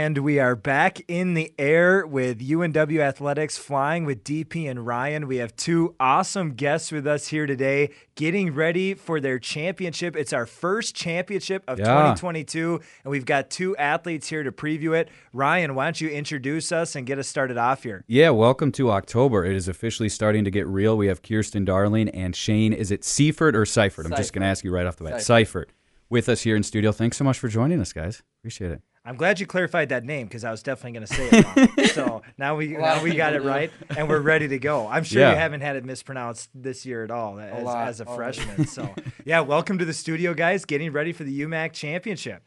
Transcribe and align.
And 0.00 0.16
we 0.16 0.38
are 0.38 0.56
back 0.56 1.02
in 1.08 1.34
the 1.34 1.52
air 1.58 2.06
with 2.06 2.38
UNW 2.40 3.00
Athletics 3.00 3.58
flying 3.58 4.06
with 4.06 4.24
DP 4.24 4.66
and 4.70 4.86
Ryan. 4.86 5.26
We 5.26 5.36
have 5.36 5.54
two 5.56 5.94
awesome 6.00 6.54
guests 6.54 6.90
with 6.90 7.06
us 7.06 7.26
here 7.26 7.44
today 7.44 7.90
getting 8.14 8.54
ready 8.54 8.94
for 8.94 9.20
their 9.20 9.38
championship. 9.38 10.16
It's 10.16 10.32
our 10.32 10.46
first 10.46 10.94
championship 10.94 11.64
of 11.68 11.78
Yeah. 11.78 11.84
2022, 11.84 12.80
and 13.04 13.10
we've 13.10 13.26
got 13.26 13.50
two 13.50 13.76
athletes 13.76 14.30
here 14.30 14.42
to 14.42 14.50
preview 14.50 14.98
it. 14.98 15.10
Ryan, 15.34 15.74
why 15.74 15.84
don't 15.84 16.00
you 16.00 16.08
introduce 16.08 16.72
us 16.72 16.96
and 16.96 17.06
get 17.06 17.18
us 17.18 17.28
started 17.28 17.58
off 17.58 17.82
here? 17.82 18.02
Yeah, 18.06 18.30
welcome 18.30 18.72
to 18.72 18.90
October. 18.92 19.44
It 19.44 19.54
is 19.54 19.68
officially 19.68 20.08
starting 20.08 20.44
to 20.44 20.50
get 20.50 20.66
real. 20.66 20.96
We 20.96 21.08
have 21.08 21.20
Kirsten 21.20 21.66
Darling 21.66 22.08
and 22.08 22.34
Shane. 22.34 22.72
Is 22.72 22.90
it 22.90 23.02
Seiffert 23.02 23.52
or 23.52 23.66
Seiffert? 23.66 24.06
I'm 24.06 24.16
just 24.16 24.32
going 24.32 24.40
to 24.40 24.48
ask 24.48 24.64
you 24.64 24.72
right 24.72 24.86
off 24.86 24.96
the 24.96 25.04
bat. 25.04 25.20
Seiffert 25.20 25.66
with 26.08 26.30
us 26.30 26.40
here 26.40 26.56
in 26.56 26.62
studio. 26.62 26.90
Thanks 26.90 27.18
so 27.18 27.24
much 27.24 27.38
for 27.38 27.48
joining 27.48 27.82
us, 27.82 27.92
guys. 27.92 28.22
Appreciate 28.40 28.70
it. 28.70 28.80
I'm 29.04 29.16
glad 29.16 29.40
you 29.40 29.46
clarified 29.46 29.88
that 29.88 30.04
name 30.04 30.26
because 30.26 30.44
I 30.44 30.50
was 30.50 30.62
definitely 30.62 30.92
going 30.98 31.06
to 31.06 31.14
say 31.14 31.28
it 31.32 31.56
wrong. 31.78 31.86
so 31.94 32.22
now 32.36 32.56
we 32.56 32.68
now 32.68 33.02
we 33.02 33.14
got 33.14 33.32
it 33.32 33.42
right 33.42 33.70
and 33.96 34.08
we're 34.08 34.20
ready 34.20 34.46
to 34.48 34.58
go. 34.58 34.86
I'm 34.86 35.04
sure 35.04 35.20
Yeah. 35.22 35.30
you 35.30 35.36
haven't 35.36 35.62
had 35.62 35.76
it 35.76 35.84
mispronounced 35.86 36.50
this 36.54 36.84
year 36.84 37.02
at 37.02 37.10
all 37.10 37.38
as, 37.40 37.64
lot, 37.64 37.88
as 37.88 38.00
a 38.00 38.04
freshman. 38.04 38.66
So 38.66 38.94
yeah, 39.24 39.40
welcome 39.40 39.78
to 39.78 39.84
the 39.86 39.94
studio, 39.94 40.34
guys. 40.34 40.66
Getting 40.66 40.92
ready 40.92 41.12
for 41.12 41.24
the 41.24 41.40
UMAC 41.40 41.72
championship. 41.72 42.42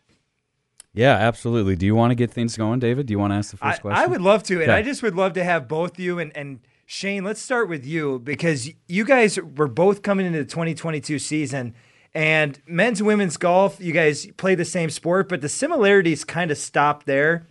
Yeah, 0.94 1.16
absolutely. 1.16 1.76
Do 1.76 1.88
you 1.88 1.96
want 1.96 2.12
to 2.12 2.16
get 2.16 2.30
things 2.30 2.56
going, 2.56 2.80
David? 2.80 3.08
Do 3.08 3.14
you 3.14 3.20
want 3.20 3.32
to 3.34 3.38
ask 3.38 3.58
the 3.58 3.66
I, 3.66 3.72
first 3.72 3.82
question? 3.82 4.04
I 4.04 4.06
would 4.06 4.22
love 4.22 4.44
to, 4.44 4.54
and 4.62 4.64
Okay. 4.64 4.72
I 4.74 4.84
just 4.84 5.02
would 5.02 5.16
love 5.16 5.34
to 5.34 5.44
have 5.44 5.68
both 5.68 5.98
you 6.00 6.20
and 6.20 6.32
and 6.38 6.60
Shane. 6.86 7.24
Let's 7.24 7.42
start 7.42 7.68
with 7.68 7.84
you 7.84 8.20
because 8.20 8.70
you 8.88 9.04
guys 9.06 9.40
were 9.42 9.68
both 9.68 10.04
coming 10.04 10.28
into 10.28 10.38
the 10.38 10.46
2022 10.46 11.18
season. 11.18 11.74
And 12.16 12.62
men's 12.68 13.00
and 13.00 13.08
women's 13.08 13.38
golf, 13.38 13.80
you 13.80 13.92
guys 13.92 14.28
play 14.38 14.56
the 14.56 14.66
same 14.66 14.90
sport, 14.90 15.28
but 15.30 15.42
the 15.42 15.50
similarities 15.50 16.24
kind 16.24 16.52
of 16.52 16.58
stop 16.58 17.06
there. 17.06 17.48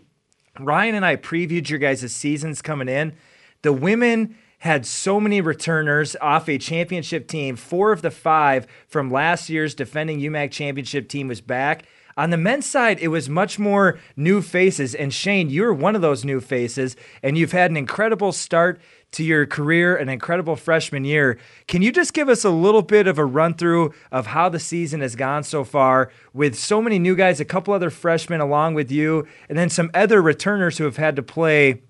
Ryan 0.59 0.95
and 0.95 1.05
I 1.05 1.16
previewed 1.16 1.69
your 1.69 1.79
guys' 1.79 2.15
seasons 2.15 2.62
coming 2.62 2.89
in. 2.89 3.15
The 3.62 3.73
women 3.73 4.36
had 4.59 4.86
so 4.86 5.19
many 5.19 5.41
returners 5.41 6.14
off 6.20 6.48
a 6.48 6.59
championship 6.59 7.27
team. 7.27 7.56
Four 7.56 7.91
of 7.91 8.03
the 8.03 8.12
five 8.12 8.67
from 8.86 9.11
last 9.11 9.48
year's 9.48 9.75
defending 9.75 10.20
UMAC 10.20 10.53
championship 10.53 11.08
team 11.08 11.27
was 11.27 11.41
back. 11.41 11.84
On 12.17 12.31
the 12.31 12.36
men's 12.36 12.67
side, 12.67 13.01
it 13.01 13.08
was 13.08 13.29
much 13.29 13.58
more 13.58 13.98
new 14.17 14.41
faces. 14.42 14.95
And 14.95 15.12
Shane, 15.12 15.51
you're 15.51 15.73
one 15.73 15.97
of 15.97 16.03
those 16.03 16.25
new 16.25 16.41
faces, 16.41 16.95
and 17.23 17.36
you've 17.36 17.53
had 17.53 17.70
an 17.73 17.77
incredible 17.77 18.31
start 18.31 18.81
to 19.12 19.22
your 19.22 19.46
career, 19.46 19.96
an 19.96 20.08
incredible 20.08 20.56
freshman 20.56 21.05
year. 21.05 21.38
Can 21.66 21.82
you 21.82 21.92
just 21.92 22.12
give 22.12 22.28
us 22.28 22.44
a 22.44 22.50
little 22.50 22.82
bit 22.82 23.06
of 23.06 23.18
a 23.18 23.24
run 23.24 23.55
through 23.55 23.94
of 24.10 24.28
how 24.28 24.48
the 24.48 24.58
season 24.58 25.00
has 25.00 25.16
gone 25.16 25.44
so 25.44 25.64
far 25.64 26.10
with 26.32 26.58
so 26.58 26.82
many 26.82 26.98
new 26.98 27.14
guys, 27.14 27.40
a 27.40 27.44
couple 27.44 27.74
other 27.74 27.90
freshmen 27.90 28.40
along 28.40 28.74
with 28.74 28.90
you, 28.90 29.27
and 29.48 29.56
then 29.56 29.70
some 29.70 29.90
other 29.94 30.20
returners 30.20 30.78
who 30.78 30.84
have 30.84 30.96
had 30.96 31.16
to 31.16 31.22
play 31.22 31.83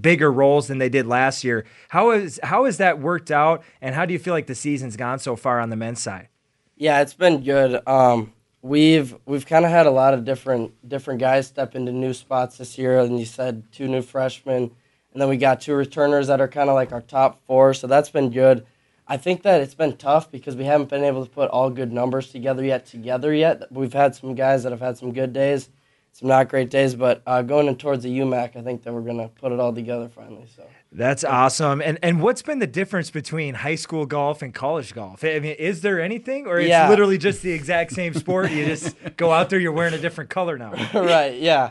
bigger 0.00 0.30
roles 0.30 0.68
than 0.68 0.78
they 0.78 0.88
did 0.88 1.06
last 1.06 1.44
year. 1.44 1.64
How 1.88 2.10
is 2.10 2.38
how 2.42 2.64
has 2.66 2.76
that 2.78 3.00
worked 3.00 3.30
out 3.30 3.62
and 3.80 3.94
how 3.94 4.04
do 4.04 4.12
you 4.12 4.18
feel 4.18 4.34
like 4.34 4.46
the 4.46 4.54
season's 4.54 4.96
gone 4.96 5.18
so 5.18 5.36
far 5.36 5.60
on 5.60 5.70
the 5.70 5.76
men's 5.76 6.00
side? 6.00 6.28
Yeah, 6.76 7.00
it's 7.00 7.14
been 7.14 7.42
good. 7.42 7.80
Um, 7.86 8.32
we've 8.62 9.16
we've 9.26 9.46
kind 9.46 9.64
of 9.64 9.70
had 9.70 9.86
a 9.86 9.90
lot 9.90 10.14
of 10.14 10.24
different 10.24 10.88
different 10.88 11.20
guys 11.20 11.46
step 11.46 11.74
into 11.74 11.92
new 11.92 12.12
spots 12.12 12.58
this 12.58 12.78
year, 12.78 12.98
and 12.98 13.18
you 13.18 13.24
said 13.24 13.64
two 13.72 13.88
new 13.88 14.02
freshmen, 14.02 14.72
and 15.18 15.22
then 15.22 15.28
we 15.30 15.36
got 15.36 15.60
two 15.60 15.74
returners 15.74 16.28
that 16.28 16.40
are 16.40 16.46
kind 16.46 16.68
of 16.70 16.76
like 16.76 16.92
our 16.92 17.00
top 17.00 17.40
four. 17.44 17.74
So 17.74 17.88
that's 17.88 18.08
been 18.08 18.30
good. 18.30 18.64
I 19.08 19.16
think 19.16 19.42
that 19.42 19.60
it's 19.60 19.74
been 19.74 19.96
tough 19.96 20.30
because 20.30 20.54
we 20.54 20.62
haven't 20.62 20.90
been 20.90 21.02
able 21.02 21.24
to 21.26 21.28
put 21.28 21.50
all 21.50 21.70
good 21.70 21.92
numbers 21.92 22.30
together 22.30 22.64
yet. 22.64 22.86
Together 22.86 23.34
yet, 23.34 23.64
we've 23.72 23.92
had 23.92 24.14
some 24.14 24.36
guys 24.36 24.62
that 24.62 24.70
have 24.70 24.80
had 24.80 24.96
some 24.96 25.12
good 25.12 25.32
days, 25.32 25.70
some 26.12 26.28
not 26.28 26.48
great 26.48 26.70
days, 26.70 26.94
but 26.94 27.20
uh, 27.26 27.42
going 27.42 27.66
in 27.66 27.74
towards 27.74 28.04
the 28.04 28.16
UMAC, 28.16 28.54
I 28.54 28.62
think 28.62 28.84
that 28.84 28.92
we're 28.94 29.00
gonna 29.00 29.26
put 29.26 29.50
it 29.50 29.58
all 29.58 29.74
together 29.74 30.08
finally. 30.08 30.46
So. 30.54 30.62
That's 30.92 31.24
awesome. 31.24 31.82
And 31.82 31.98
and 32.00 32.22
what's 32.22 32.42
been 32.42 32.60
the 32.60 32.68
difference 32.68 33.10
between 33.10 33.54
high 33.54 33.74
school 33.74 34.06
golf 34.06 34.40
and 34.40 34.54
college 34.54 34.94
golf? 34.94 35.24
I 35.24 35.40
mean, 35.40 35.56
is 35.58 35.80
there 35.80 36.00
anything 36.00 36.46
or 36.46 36.60
it's 36.60 36.68
Yeah. 36.68 36.88
literally 36.88 37.18
just 37.18 37.42
the 37.42 37.50
exact 37.50 37.90
same 37.90 38.14
sport? 38.14 38.52
You 38.52 38.64
just 38.66 38.94
go 39.16 39.32
out 39.32 39.50
there, 39.50 39.58
you're 39.58 39.72
wearing 39.72 39.94
a 39.94 39.98
different 39.98 40.30
color 40.30 40.56
now. 40.56 40.74
right, 40.94 41.34
yeah. 41.34 41.70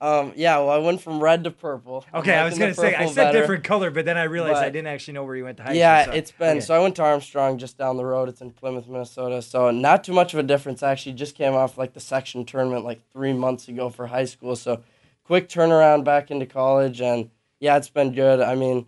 Um, 0.00 0.32
yeah, 0.36 0.58
well, 0.58 0.70
I 0.70 0.78
went 0.78 1.00
from 1.00 1.22
red 1.22 1.44
to 1.44 1.50
purple. 1.50 2.04
Okay, 2.12 2.34
I 2.34 2.44
was 2.44 2.58
gonna 2.58 2.74
say 2.74 2.94
I 2.94 3.06
said 3.06 3.14
better. 3.26 3.40
different 3.40 3.64
color, 3.64 3.90
but 3.90 4.04
then 4.04 4.18
I 4.18 4.24
realized 4.24 4.56
I 4.58 4.68
didn't 4.68 4.88
actually 4.88 5.14
know 5.14 5.24
where 5.24 5.36
you 5.36 5.44
went 5.44 5.56
to 5.56 5.62
high 5.62 5.72
Yeah, 5.72 6.02
school. 6.02 6.12
so- 6.12 6.18
it's 6.18 6.32
been. 6.32 6.50
okay. 6.58 6.60
So 6.60 6.74
I 6.74 6.78
went 6.80 6.96
to 6.96 7.02
Armstrong 7.02 7.56
just 7.58 7.78
down 7.78 7.96
the 7.96 8.04
road. 8.04 8.28
It's 8.28 8.40
in 8.42 8.50
Plymouth, 8.50 8.86
Minnesota. 8.88 9.40
So 9.40 9.70
not 9.70 10.04
too 10.04 10.12
much 10.12 10.34
of 10.34 10.38
a 10.40 10.42
difference. 10.42 10.82
I 10.82 10.92
actually 10.92 11.14
just 11.14 11.34
came 11.34 11.54
off 11.54 11.78
like 11.78 11.94
the 11.94 12.00
section 12.00 12.44
tournament 12.44 12.84
like 12.84 13.00
three 13.12 13.32
months 13.32 13.68
ago 13.68 13.88
for 13.88 14.08
high 14.08 14.26
school. 14.26 14.54
So 14.54 14.82
quick 15.24 15.48
turnaround 15.48 16.04
back 16.04 16.30
into 16.30 16.44
college, 16.46 17.00
and 17.00 17.30
yeah, 17.58 17.76
it's 17.78 17.88
been 17.88 18.12
good. 18.12 18.40
I 18.40 18.54
mean, 18.54 18.86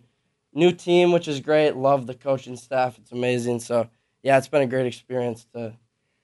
new 0.53 0.71
team, 0.71 1.11
which 1.11 1.27
is 1.27 1.39
great. 1.39 1.75
Love 1.75 2.05
the 2.05 2.13
coaching 2.13 2.55
staff. 2.55 2.99
It's 2.99 3.11
amazing. 3.11 3.61
So 3.61 3.89
yeah, 4.21 4.37
it's 4.37 4.47
been 4.47 4.61
a 4.61 4.67
great 4.67 4.85
experience 4.85 5.45
to 5.55 5.73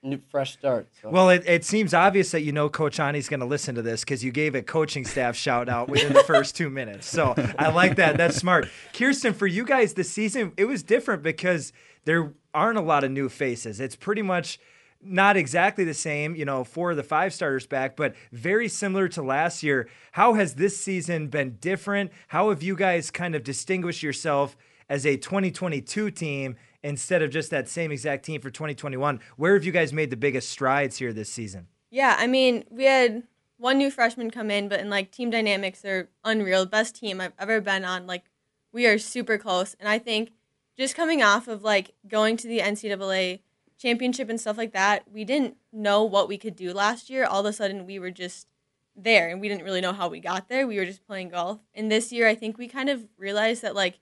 new 0.06 0.20
fresh 0.30 0.52
start. 0.52 0.88
So. 1.02 1.10
Well, 1.10 1.30
it, 1.30 1.44
it 1.46 1.64
seems 1.64 1.94
obvious 1.94 2.30
that 2.30 2.42
you 2.42 2.52
know 2.52 2.68
Coach 2.68 2.98
Ani's 2.98 3.28
going 3.28 3.40
to 3.40 3.46
listen 3.46 3.74
to 3.74 3.82
this 3.82 4.00
because 4.00 4.24
you 4.24 4.32
gave 4.32 4.54
a 4.54 4.62
coaching 4.62 5.04
staff 5.04 5.36
shout 5.36 5.68
out 5.68 5.88
within 5.88 6.12
the 6.12 6.22
first 6.24 6.56
two 6.56 6.70
minutes. 6.70 7.06
So 7.08 7.34
I 7.58 7.70
like 7.70 7.96
that. 7.96 8.16
That's 8.16 8.36
smart. 8.36 8.68
Kirsten, 8.92 9.34
for 9.34 9.46
you 9.46 9.64
guys 9.64 9.94
this 9.94 10.10
season, 10.10 10.52
it 10.56 10.66
was 10.66 10.82
different 10.82 11.22
because 11.22 11.72
there 12.04 12.32
aren't 12.54 12.78
a 12.78 12.82
lot 12.82 13.04
of 13.04 13.10
new 13.10 13.28
faces. 13.28 13.80
It's 13.80 13.96
pretty 13.96 14.22
much 14.22 14.58
not 15.02 15.36
exactly 15.36 15.84
the 15.84 15.94
same, 15.94 16.34
you 16.34 16.44
know, 16.44 16.64
four 16.64 16.90
of 16.90 16.96
the 16.96 17.02
five 17.02 17.32
starters 17.32 17.66
back, 17.66 17.96
but 17.96 18.14
very 18.32 18.68
similar 18.68 19.08
to 19.08 19.22
last 19.22 19.62
year. 19.62 19.88
How 20.12 20.34
has 20.34 20.54
this 20.54 20.76
season 20.76 21.28
been 21.28 21.56
different? 21.60 22.10
How 22.28 22.48
have 22.50 22.62
you 22.62 22.76
guys 22.76 23.10
kind 23.10 23.34
of 23.34 23.44
distinguished 23.44 24.02
yourself 24.02 24.56
as 24.88 25.04
a 25.04 25.16
2022 25.16 26.10
team 26.10 26.56
instead 26.86 27.22
of 27.22 27.30
just 27.30 27.50
that 27.50 27.68
same 27.68 27.90
exact 27.90 28.24
team 28.24 28.40
for 28.40 28.50
2021? 28.50 29.20
Where 29.36 29.54
have 29.54 29.64
you 29.64 29.72
guys 29.72 29.92
made 29.92 30.10
the 30.10 30.16
biggest 30.16 30.48
strides 30.48 30.96
here 30.96 31.12
this 31.12 31.28
season? 31.28 31.66
Yeah, 31.90 32.16
I 32.18 32.26
mean, 32.26 32.64
we 32.70 32.84
had 32.84 33.24
one 33.58 33.78
new 33.78 33.90
freshman 33.90 34.30
come 34.30 34.50
in, 34.50 34.68
but 34.68 34.80
in 34.80 34.88
like 34.88 35.10
team 35.10 35.30
dynamics 35.30 35.80
they're 35.80 36.08
unreal. 36.24 36.64
Best 36.64 36.96
team 36.96 37.20
I've 37.20 37.32
ever 37.38 37.60
been 37.60 37.84
on. 37.84 38.06
Like, 38.06 38.24
we 38.72 38.86
are 38.86 38.98
super 38.98 39.36
close. 39.36 39.74
And 39.80 39.88
I 39.88 39.98
think 39.98 40.32
just 40.78 40.94
coming 40.94 41.22
off 41.22 41.48
of 41.48 41.64
like 41.64 41.94
going 42.06 42.36
to 42.38 42.48
the 42.48 42.60
NCAA 42.60 43.40
championship 43.78 44.28
and 44.30 44.40
stuff 44.40 44.56
like 44.56 44.72
that, 44.72 45.10
we 45.10 45.24
didn't 45.24 45.56
know 45.72 46.04
what 46.04 46.28
we 46.28 46.38
could 46.38 46.54
do 46.56 46.72
last 46.72 47.10
year. 47.10 47.24
All 47.24 47.40
of 47.40 47.46
a 47.46 47.52
sudden, 47.52 47.86
we 47.86 47.98
were 47.98 48.10
just 48.10 48.46
there 48.94 49.28
and 49.28 49.40
we 49.40 49.48
didn't 49.48 49.64
really 49.64 49.80
know 49.80 49.92
how 49.92 50.08
we 50.08 50.20
got 50.20 50.48
there. 50.48 50.66
We 50.66 50.78
were 50.78 50.86
just 50.86 51.06
playing 51.06 51.30
golf. 51.30 51.60
And 51.74 51.90
this 51.90 52.12
year, 52.12 52.28
I 52.28 52.34
think 52.34 52.58
we 52.58 52.68
kind 52.68 52.88
of 52.88 53.06
realized 53.18 53.62
that 53.62 53.74
like 53.74 53.98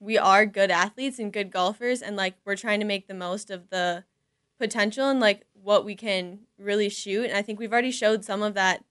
we 0.00 0.16
are 0.16 0.46
good 0.46 0.70
athletes 0.70 1.18
and 1.18 1.32
good 1.32 1.50
golfers, 1.50 2.02
and 2.02 2.16
like 2.16 2.34
we're 2.44 2.56
trying 2.56 2.80
to 2.80 2.86
make 2.86 3.08
the 3.08 3.14
most 3.14 3.50
of 3.50 3.70
the 3.70 4.04
potential 4.58 5.08
and 5.08 5.20
like 5.20 5.46
what 5.52 5.84
we 5.84 5.94
can 5.94 6.40
really 6.58 6.88
shoot. 6.88 7.26
And 7.26 7.36
I 7.36 7.42
think 7.42 7.58
we've 7.58 7.72
already 7.72 7.90
showed 7.90 8.24
some 8.24 8.42
of 8.42 8.54
that 8.54 8.84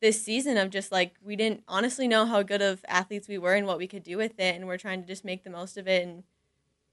this 0.00 0.22
season 0.22 0.56
of 0.56 0.70
just 0.70 0.92
like 0.92 1.14
we 1.22 1.36
didn't 1.36 1.62
honestly 1.66 2.06
know 2.06 2.26
how 2.26 2.42
good 2.42 2.60
of 2.60 2.84
athletes 2.88 3.28
we 3.28 3.38
were 3.38 3.54
and 3.54 3.66
what 3.66 3.78
we 3.78 3.86
could 3.86 4.02
do 4.02 4.16
with 4.16 4.38
it, 4.38 4.54
and 4.54 4.66
we're 4.66 4.78
trying 4.78 5.00
to 5.00 5.08
just 5.08 5.24
make 5.24 5.44
the 5.44 5.50
most 5.50 5.76
of 5.76 5.88
it 5.88 6.06
and 6.06 6.24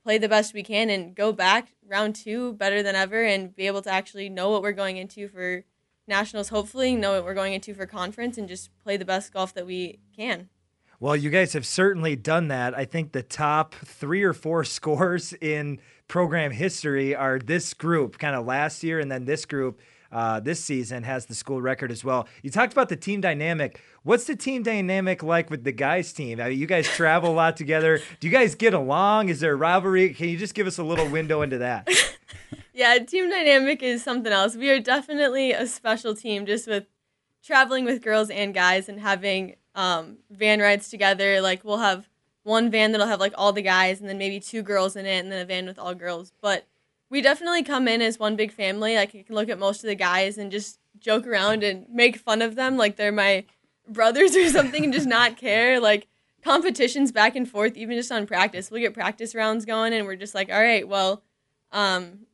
play 0.03 0.17
the 0.17 0.29
best 0.29 0.53
we 0.53 0.63
can 0.63 0.89
and 0.89 1.15
go 1.15 1.31
back 1.31 1.73
round 1.87 2.15
two 2.15 2.53
better 2.53 2.81
than 2.81 2.95
ever 2.95 3.23
and 3.23 3.55
be 3.55 3.67
able 3.67 3.81
to 3.81 3.91
actually 3.91 4.29
know 4.29 4.49
what 4.49 4.61
we're 4.61 4.71
going 4.71 4.97
into 4.97 5.27
for 5.27 5.63
nationals 6.07 6.49
hopefully 6.49 6.95
know 6.95 7.13
what 7.13 7.23
we're 7.23 7.35
going 7.35 7.53
into 7.53 7.73
for 7.73 7.85
conference 7.85 8.37
and 8.37 8.47
just 8.47 8.71
play 8.83 8.97
the 8.97 9.05
best 9.05 9.31
golf 9.31 9.53
that 9.53 9.67
we 9.67 9.99
can 10.15 10.49
Well, 11.01 11.15
you 11.15 11.31
guys 11.31 11.53
have 11.53 11.65
certainly 11.65 12.15
done 12.15 12.49
that. 12.49 12.77
I 12.77 12.85
think 12.85 13.11
the 13.11 13.23
top 13.23 13.73
three 13.73 14.21
or 14.21 14.33
four 14.33 14.63
scores 14.77 15.33
in 15.33 15.79
program 16.07 16.51
history 16.51 17.15
are 17.15 17.39
this 17.39 17.73
group, 17.73 18.19
kind 18.19 18.35
of 18.35 18.45
last 18.45 18.83
year, 18.83 18.99
and 18.99 19.11
then 19.11 19.25
this 19.25 19.45
group 19.45 19.81
uh, 20.11 20.39
this 20.41 20.63
season 20.63 21.01
has 21.01 21.25
the 21.25 21.33
school 21.33 21.59
record 21.59 21.89
as 21.89 22.03
well. 22.03 22.27
You 22.43 22.51
talked 22.51 22.71
about 22.71 22.89
the 22.89 22.95
team 22.95 23.19
dynamic. 23.19 23.81
What's 24.03 24.25
the 24.25 24.35
team 24.35 24.61
dynamic 24.61 25.23
like 25.23 25.49
with 25.49 25.63
the 25.63 25.71
guys' 25.71 26.13
team? 26.13 26.39
I 26.39 26.49
mean, 26.49 26.59
you 26.59 26.67
guys 26.67 26.87
travel 26.87 27.31
a 27.31 27.33
lot 27.33 27.57
together. 27.57 27.99
Do 28.19 28.27
you 28.27 28.31
guys 28.31 28.53
get 28.53 28.75
along? 28.75 29.29
Is 29.29 29.39
there 29.39 29.57
rivalry? 29.57 30.13
Can 30.13 30.29
you 30.29 30.37
just 30.37 30.53
give 30.53 30.67
us 30.67 30.77
a 30.77 30.83
little 30.83 31.09
window 31.09 31.41
into 31.41 31.57
that? 31.57 31.89
Yeah, 32.73 32.97
team 32.99 33.29
dynamic 33.29 33.83
is 33.83 34.01
something 34.01 34.31
else. 34.31 34.55
We 34.55 34.69
are 34.69 34.79
definitely 34.79 35.51
a 35.51 35.67
special 35.67 36.15
team 36.15 36.45
just 36.45 36.67
with 36.67 36.85
traveling 37.43 37.85
with 37.85 38.01
girls 38.01 38.29
and 38.29 38.53
guys 38.53 38.89
and 38.89 38.99
having 38.99 39.55
um, 39.75 40.17
van 40.29 40.59
rides 40.59 40.89
together. 40.89 41.41
Like 41.41 41.63
we'll 41.63 41.77
have 41.77 42.09
one 42.43 42.71
van 42.71 42.91
that'll 42.91 43.07
have 43.07 43.19
like 43.19 43.33
all 43.37 43.53
the 43.53 43.61
guys 43.61 43.99
and 43.99 44.09
then 44.09 44.17
maybe 44.17 44.39
two 44.39 44.61
girls 44.61 44.95
in 44.95 45.05
it 45.05 45.19
and 45.19 45.31
then 45.31 45.41
a 45.41 45.45
van 45.45 45.65
with 45.65 45.79
all 45.79 45.93
girls. 45.93 46.31
But 46.41 46.65
we 47.09 47.21
definitely 47.21 47.63
come 47.63 47.87
in 47.87 48.01
as 48.01 48.19
one 48.19 48.35
big 48.35 48.51
family. 48.51 48.95
Like 48.95 49.13
you 49.13 49.23
can 49.23 49.35
look 49.35 49.49
at 49.49 49.59
most 49.59 49.83
of 49.83 49.87
the 49.87 49.95
guys 49.95 50.37
and 50.37 50.51
just 50.51 50.79
joke 50.99 51.27
around 51.27 51.63
and 51.63 51.85
make 51.89 52.17
fun 52.17 52.41
of 52.41 52.55
them 52.55 52.77
like 52.77 52.95
they're 52.95 53.11
my 53.11 53.45
brothers 53.87 54.35
or 54.35 54.49
something 54.49 54.83
and 54.83 54.93
just 54.93 55.07
not 55.07 55.37
care. 55.37 55.79
Like 55.79 56.07
competitions 56.43 57.11
back 57.11 57.35
and 57.35 57.47
forth, 57.47 57.77
even 57.77 57.97
just 57.97 58.11
on 58.11 58.25
practice. 58.25 58.71
We'll 58.71 58.81
get 58.81 58.93
practice 58.93 59.35
rounds 59.35 59.65
going 59.65 59.93
and 59.93 60.05
we're 60.05 60.15
just 60.15 60.35
like, 60.35 60.49
all 60.49 60.61
right, 60.61 60.87
well, 60.87 61.23
um, 61.71 62.25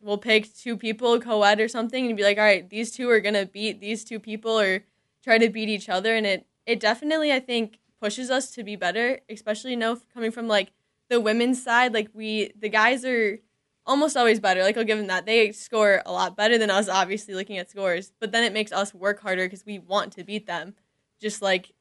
we'll 0.00 0.18
pick 0.18 0.54
two 0.54 0.76
people 0.76 1.20
co-ed 1.20 1.60
or 1.60 1.68
something 1.68 2.06
and 2.06 2.16
be 2.16 2.22
like 2.22 2.38
all 2.38 2.44
right 2.44 2.70
these 2.70 2.92
two 2.92 3.08
are 3.10 3.20
gonna 3.20 3.46
beat 3.46 3.80
these 3.80 4.04
two 4.04 4.20
people 4.20 4.58
or 4.58 4.84
try 5.28 5.38
to 5.38 5.48
beat 5.48 5.68
each 5.68 5.88
other, 5.88 6.14
and 6.14 6.26
it 6.26 6.46
it 6.66 6.80
definitely 6.80 7.32
I 7.32 7.40
think 7.40 7.78
pushes 8.00 8.30
us 8.30 8.50
to 8.52 8.64
be 8.64 8.76
better, 8.76 9.20
especially 9.28 9.72
you 9.72 9.76
know 9.76 9.98
coming 10.14 10.30
from 10.30 10.48
like 10.48 10.72
the 11.08 11.20
women's 11.20 11.62
side. 11.62 11.92
Like 11.92 12.08
we 12.14 12.52
the 12.58 12.68
guys 12.68 13.04
are 13.04 13.38
almost 13.86 14.16
always 14.16 14.40
better. 14.40 14.62
Like 14.62 14.76
I'll 14.76 14.84
give 14.84 14.98
them 14.98 15.08
that. 15.08 15.26
They 15.26 15.52
score 15.52 16.02
a 16.06 16.12
lot 16.12 16.36
better 16.36 16.58
than 16.58 16.70
us, 16.70 16.88
obviously 16.88 17.34
looking 17.34 17.58
at 17.58 17.70
scores. 17.70 18.12
But 18.20 18.32
then 18.32 18.44
it 18.44 18.52
makes 18.52 18.72
us 18.72 18.94
work 18.94 19.20
harder 19.20 19.44
because 19.46 19.66
we 19.66 19.78
want 19.78 20.12
to 20.14 20.24
beat 20.24 20.46
them, 20.46 20.74
just 21.20 21.42
like 21.42 21.72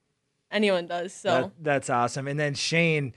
anyone 0.51 0.87
does. 0.87 1.13
So 1.13 1.29
that, 1.29 1.51
that's 1.59 1.89
awesome. 1.89 2.27
And 2.27 2.39
then 2.39 2.53
Shane, 2.53 3.13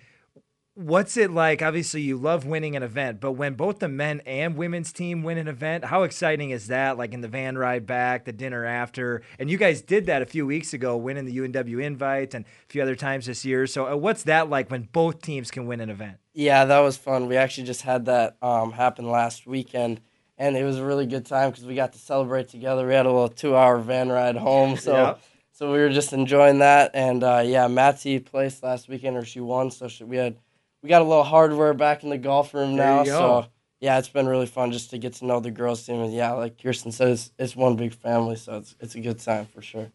what's 0.75 1.17
it 1.17 1.31
like? 1.31 1.63
Obviously, 1.63 2.01
you 2.03 2.17
love 2.17 2.47
winning 2.47 2.77
an 2.77 2.83
event, 2.83 3.21
but 3.21 3.33
when 3.33 3.55
both 3.55 3.79
the 3.79 3.89
men 3.89 4.21
and 4.25 4.57
women's 4.57 4.93
team 4.93 5.23
win 5.23 5.39
an 5.39 5.49
event, 5.49 5.85
how 5.85 6.03
exciting 6.03 6.51
is 6.51 6.69
that? 6.69 6.97
Like 6.97 7.13
in 7.13 7.21
the 7.21 7.29
van 7.29 7.59
ride 7.59 7.87
back, 7.87 8.25
the 8.25 8.33
dinner 8.33 8.65
after, 8.65 9.23
and 9.39 9.51
you 9.51 9.59
guys 9.59 9.83
did 9.83 10.07
that 10.07 10.23
a 10.23 10.27
few 10.27 10.47
weeks 10.47 10.73
ago, 10.73 10.97
winning 10.97 11.25
the 11.25 11.37
UNW 11.37 11.83
invite 11.83 12.35
and 12.35 12.45
a 12.45 12.49
few 12.69 12.83
other 12.83 12.97
times 12.97 13.27
this 13.27 13.45
year. 13.45 13.67
So, 13.67 13.93
uh, 13.93 13.97
what's 13.97 14.23
that 14.25 14.49
like 14.49 14.71
when 14.71 14.89
both 14.93 15.23
teams 15.23 15.51
can 15.51 15.67
win 15.67 15.81
an 15.81 15.91
event? 15.91 16.19
Yeah, 16.33 16.65
that 16.65 16.81
was 16.81 16.97
fun. 16.97 17.27
We 17.27 17.37
actually 17.37 17.67
just 17.67 17.83
had 17.83 18.07
that 18.07 18.37
um, 18.41 18.73
happen 18.73 19.11
last 19.11 19.47
weekend. 19.47 20.01
And 20.39 20.57
it 20.57 20.65
was 20.65 20.79
a 20.79 20.87
really 20.87 21.05
good 21.05 21.27
time 21.27 21.51
because 21.51 21.67
we 21.67 21.75
got 21.75 21.93
to 21.93 21.99
celebrate 21.99 22.49
together. 22.49 22.87
We 22.87 22.95
had 22.95 23.05
a 23.05 23.13
little 23.13 23.29
two-hour 23.29 23.79
van 23.81 24.09
ride 24.09 24.37
home, 24.37 24.79
so 24.79 24.93
yep. 24.95 25.23
so 25.53 25.71
we 25.71 25.81
were 25.81 25.91
just 25.91 26.15
enjoying 26.15 26.61
that. 26.61 26.93
And 26.95 27.23
uh, 27.23 27.43
yeah, 27.45 27.67
Matsy 27.67 28.25
placed 28.25 28.63
last 28.63 28.89
weekend, 28.89 29.19
or 29.19 29.25
she 29.27 29.41
won, 29.41 29.71
so 29.71 29.87
she, 29.87 30.03
we 30.05 30.17
had 30.17 30.37
we 30.83 30.89
got 30.89 31.03
a 31.03 31.05
little 31.05 31.25
hardware 31.25 31.75
back 31.75 32.03
in 32.03 32.11
the 32.11 32.19
golf 32.19 32.55
room 32.55 32.77
there 32.77 32.87
now. 32.87 33.05
So 33.05 33.47
yeah, 33.81 33.99
it's 33.99 34.09
been 34.09 34.27
really 34.27 34.47
fun 34.47 34.73
just 34.73 34.91
to 34.91 34.99
get 34.99 35.15
to 35.15 35.27
know 35.27 35.41
the 35.41 35.51
girls 35.51 35.85
team. 35.85 36.01
And 36.01 36.13
yeah, 36.13 36.33
like 36.33 36.63
Kirsten 36.63 36.93
says, 36.93 37.33
it's 37.39 37.57
one 37.57 37.77
big 37.77 37.95
family, 37.95 38.37
so 38.37 38.59
it's 38.59 38.77
it's 38.81 38.95
a 38.95 39.01
good 39.01 39.19
time 39.19 39.47
for 39.47 39.63
sure. 39.63 39.91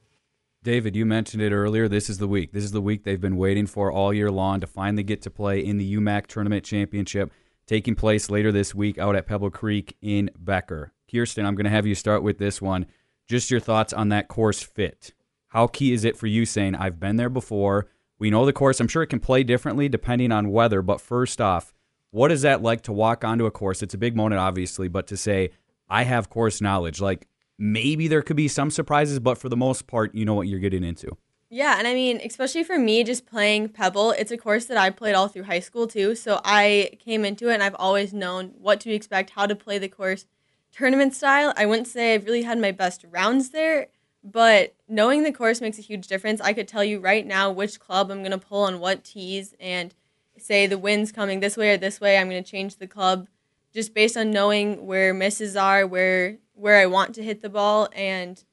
David, 0.63 0.95
you 0.95 1.05
mentioned 1.05 1.43
it 1.43 1.51
earlier. 1.51 1.87
This 1.87 2.09
is 2.09 2.17
the 2.17 2.27
week. 2.27 2.51
This 2.51 2.63
is 2.63 2.71
the 2.71 2.81
week 2.81 3.03
they've 3.03 3.21
been 3.21 3.37
waiting 3.37 3.67
for 3.67 3.91
all 3.91 4.11
year 4.11 4.31
long 4.31 4.59
to 4.61 4.67
finally 4.67 5.03
get 5.03 5.21
to 5.21 5.29
play 5.29 5.63
in 5.63 5.77
the 5.77 5.95
UMAC 5.95 6.25
Tournament 6.25 6.65
Championship, 6.65 7.31
taking 7.67 7.93
place 7.93 8.31
later 8.31 8.51
this 8.51 8.73
week 8.73 8.97
out 8.97 9.15
at 9.15 9.27
Pebble 9.27 9.51
Creek 9.51 9.95
in 10.01 10.31
Becker. 10.35 10.91
Kirsten, 11.11 11.45
I'm 11.45 11.53
going 11.53 11.65
to 11.65 11.69
have 11.69 11.85
you 11.85 11.93
start 11.93 12.23
with 12.23 12.39
this 12.39 12.63
one. 12.63 12.87
Just 13.27 13.51
your 13.51 13.59
thoughts 13.59 13.93
on 13.93 14.09
that 14.09 14.27
course 14.27 14.63
fit. 14.63 15.13
How 15.49 15.67
key 15.67 15.93
is 15.93 16.03
it 16.03 16.17
for 16.17 16.25
you 16.25 16.47
saying, 16.47 16.73
I've 16.73 16.99
been 16.99 17.17
there 17.17 17.29
before? 17.29 17.87
We 18.17 18.29
know 18.29 18.45
the 18.45 18.53
course. 18.53 18.79
I'm 18.79 18.87
sure 18.87 19.03
it 19.03 19.07
can 19.07 19.19
play 19.19 19.43
differently 19.43 19.89
depending 19.89 20.31
on 20.31 20.51
weather, 20.51 20.81
but 20.81 21.01
first 21.01 21.41
off, 21.41 21.73
what 22.11 22.31
is 22.31 22.43
that 22.43 22.61
like 22.61 22.81
to 22.83 22.93
walk 22.93 23.23
onto 23.23 23.45
a 23.45 23.51
course? 23.51 23.83
It's 23.83 23.93
a 23.93 23.97
big 23.97 24.15
moment, 24.15 24.39
obviously, 24.39 24.87
but 24.87 25.07
to 25.07 25.17
say, 25.17 25.49
I 25.89 26.03
have 26.03 26.29
course 26.29 26.61
knowledge, 26.61 27.01
like 27.01 27.27
maybe 27.57 28.07
there 28.07 28.21
could 28.21 28.37
be 28.37 28.47
some 28.47 28.71
surprises, 28.71 29.19
but 29.19 29.37
for 29.37 29.49
the 29.49 29.57
most 29.57 29.87
part, 29.87 30.15
you 30.15 30.25
know 30.25 30.33
what 30.33 30.47
you're 30.47 30.59
getting 30.59 30.83
into. 30.83 31.17
Yeah, 31.49 31.75
and 31.77 31.87
I 31.87 31.93
mean, 31.93 32.19
especially 32.23 32.63
for 32.63 32.79
me, 32.79 33.03
just 33.03 33.25
playing 33.25 33.69
Pebble, 33.69 34.11
it's 34.11 34.31
a 34.31 34.37
course 34.37 34.65
that 34.65 34.77
I 34.77 34.89
played 34.89 35.13
all 35.13 35.27
through 35.27 35.43
high 35.43 35.59
school 35.59 35.87
too. 35.87 36.15
So 36.15 36.41
I 36.43 36.91
came 36.99 37.23
into 37.23 37.49
it 37.49 37.53
and 37.53 37.63
I've 37.63 37.75
always 37.77 38.13
known 38.13 38.53
what 38.57 38.79
to 38.81 38.91
expect, 38.91 39.29
how 39.31 39.45
to 39.45 39.55
play 39.55 39.77
the 39.77 39.87
course 39.87 40.25
tournament 40.71 41.13
style. 41.13 41.53
I 41.55 41.65
wouldn't 41.65 41.87
say 41.87 42.13
I've 42.13 42.25
really 42.25 42.41
had 42.41 42.59
my 42.59 42.71
best 42.71 43.05
rounds 43.09 43.51
there, 43.51 43.87
but 44.25 44.73
knowing 44.87 45.21
the 45.21 45.31
course 45.31 45.61
makes 45.61 45.77
a 45.77 45.83
huge 45.83 46.07
difference. 46.07 46.41
I 46.41 46.53
could 46.53 46.67
tell 46.67 46.83
you 46.83 46.99
right 46.99 47.25
now 47.25 47.51
which 47.51 47.79
club 47.79 48.09
I'm 48.09 48.19
going 48.19 48.31
to 48.31 48.39
pull 48.39 48.63
on 48.63 48.79
what 48.79 49.03
tees 49.03 49.53
and 49.59 49.93
say 50.37 50.65
the 50.65 50.79
wind's 50.79 51.11
coming 51.11 51.39
this 51.39 51.55
way 51.55 51.73
or 51.73 51.77
this 51.77 52.01
way. 52.01 52.17
I'm 52.17 52.29
going 52.29 52.43
to 52.43 52.49
change 52.49 52.77
the 52.77 52.87
club 52.87 53.27
just 53.71 53.93
based 53.93 54.17
on 54.17 54.31
knowing 54.31 54.87
where 54.87 55.13
misses 55.13 55.55
are, 55.55 55.85
where 55.85 56.37
where 56.55 56.77
I 56.77 56.87
want 56.87 57.13
to 57.15 57.23
hit 57.23 57.41
the 57.41 57.49
ball, 57.49 57.89
and 57.93 58.43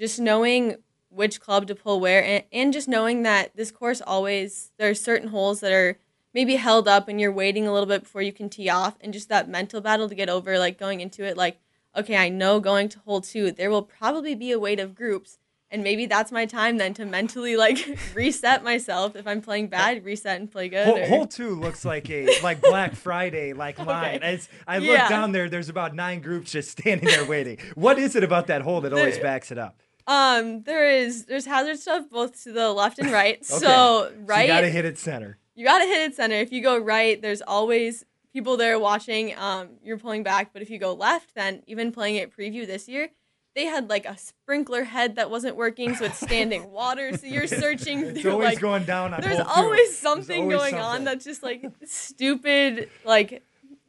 just 0.00 0.18
knowing 0.18 0.76
which 1.10 1.40
club 1.40 1.66
to 1.66 1.74
pull 1.74 2.00
where, 2.00 2.24
and, 2.24 2.44
and 2.52 2.72
just 2.72 2.88
knowing 2.88 3.22
that 3.22 3.54
this 3.54 3.70
course 3.70 4.00
always 4.00 4.72
there 4.78 4.90
are 4.90 4.94
certain 4.94 5.28
holes 5.28 5.60
that 5.60 5.72
are 5.72 5.98
maybe 6.32 6.56
held 6.56 6.88
up 6.88 7.08
and 7.08 7.20
you're 7.20 7.32
waiting 7.32 7.66
a 7.66 7.72
little 7.72 7.88
bit 7.88 8.02
before 8.02 8.22
you 8.22 8.32
can 8.32 8.48
tee 8.48 8.68
off, 8.68 8.96
and 9.00 9.12
just 9.12 9.28
that 9.28 9.48
mental 9.48 9.80
battle 9.80 10.08
to 10.08 10.14
get 10.14 10.28
over, 10.28 10.58
like 10.58 10.78
going 10.78 11.00
into 11.00 11.22
it, 11.22 11.36
like 11.36 11.60
okay, 11.96 12.16
I 12.16 12.28
know 12.28 12.60
going 12.60 12.88
to 12.90 12.98
hole 13.00 13.20
two, 13.20 13.50
there 13.52 13.70
will 13.70 13.82
probably 13.82 14.34
be 14.34 14.52
a 14.52 14.58
weight 14.58 14.80
of 14.80 14.94
groups. 14.94 15.38
And 15.72 15.84
maybe 15.84 16.06
that's 16.06 16.32
my 16.32 16.46
time 16.46 16.78
then 16.78 16.94
to 16.94 17.04
mentally 17.04 17.56
like 17.56 17.96
reset 18.14 18.64
myself. 18.64 19.14
If 19.14 19.26
I'm 19.26 19.40
playing 19.40 19.68
bad, 19.68 20.04
reset 20.04 20.40
and 20.40 20.50
play 20.50 20.68
good. 20.68 20.84
Hole, 20.84 21.06
hole 21.06 21.26
two 21.26 21.54
looks 21.54 21.84
like 21.84 22.10
a 22.10 22.40
like 22.42 22.60
Black 22.60 22.96
Friday 22.96 23.52
like 23.52 23.78
line. 23.86 24.16
Okay. 24.16 24.26
As 24.26 24.48
I 24.66 24.78
look 24.78 24.98
yeah. 24.98 25.08
down 25.08 25.30
there, 25.30 25.48
there's 25.48 25.68
about 25.68 25.94
nine 25.94 26.22
groups 26.22 26.50
just 26.50 26.70
standing 26.72 27.08
there 27.08 27.24
waiting. 27.24 27.58
what 27.76 28.00
is 28.00 28.16
it 28.16 28.24
about 28.24 28.48
that 28.48 28.62
hole 28.62 28.80
that 28.80 28.92
always 28.92 29.18
backs 29.18 29.52
it 29.52 29.58
up? 29.58 29.80
Um, 30.10 30.64
there 30.64 30.90
is 30.90 31.26
there's 31.26 31.46
hazard 31.46 31.78
stuff 31.78 32.10
both 32.10 32.42
to 32.42 32.52
the 32.52 32.72
left 32.72 32.98
and 32.98 33.12
right. 33.12 33.36
okay. 33.50 33.64
So 33.64 34.12
right, 34.24 34.38
so 34.38 34.42
you 34.42 34.48
gotta 34.48 34.70
hit 34.70 34.84
it 34.84 34.98
center. 34.98 35.38
You 35.54 35.64
gotta 35.64 35.84
hit 35.84 36.10
it 36.10 36.16
center. 36.16 36.34
If 36.34 36.52
you 36.52 36.62
go 36.62 36.78
right, 36.78 37.22
there's 37.22 37.42
always 37.42 38.04
people 38.32 38.56
there 38.56 38.78
watching. 38.78 39.36
Um, 39.36 39.70
you're 39.82 39.98
pulling 39.98 40.22
back, 40.22 40.52
but 40.52 40.62
if 40.62 40.70
you 40.70 40.78
go 40.78 40.92
left, 40.92 41.34
then 41.34 41.62
even 41.66 41.92
playing 41.92 42.16
it 42.16 42.36
preview 42.36 42.66
this 42.66 42.88
year, 42.88 43.10
they 43.54 43.64
had 43.64 43.90
like 43.90 44.06
a 44.06 44.16
sprinkler 44.16 44.84
head 44.84 45.16
that 45.16 45.30
wasn't 45.30 45.56
working, 45.56 45.94
so 45.94 46.04
it's 46.04 46.18
standing 46.18 46.70
water. 46.70 47.16
So 47.16 47.26
you're 47.26 47.46
searching. 47.46 48.00
It's 48.00 48.22
through, 48.22 48.32
always 48.32 48.50
like, 48.50 48.60
going 48.60 48.84
down. 48.84 49.14
On 49.14 49.20
there's 49.20 49.40
always 49.40 49.96
something 49.96 50.48
there's 50.48 50.60
always 50.60 50.72
going 50.72 50.82
something. 50.82 51.00
on 51.00 51.04
that's 51.04 51.24
just 51.24 51.42
like 51.42 51.64
stupid. 51.84 52.88
Like, 53.04 53.42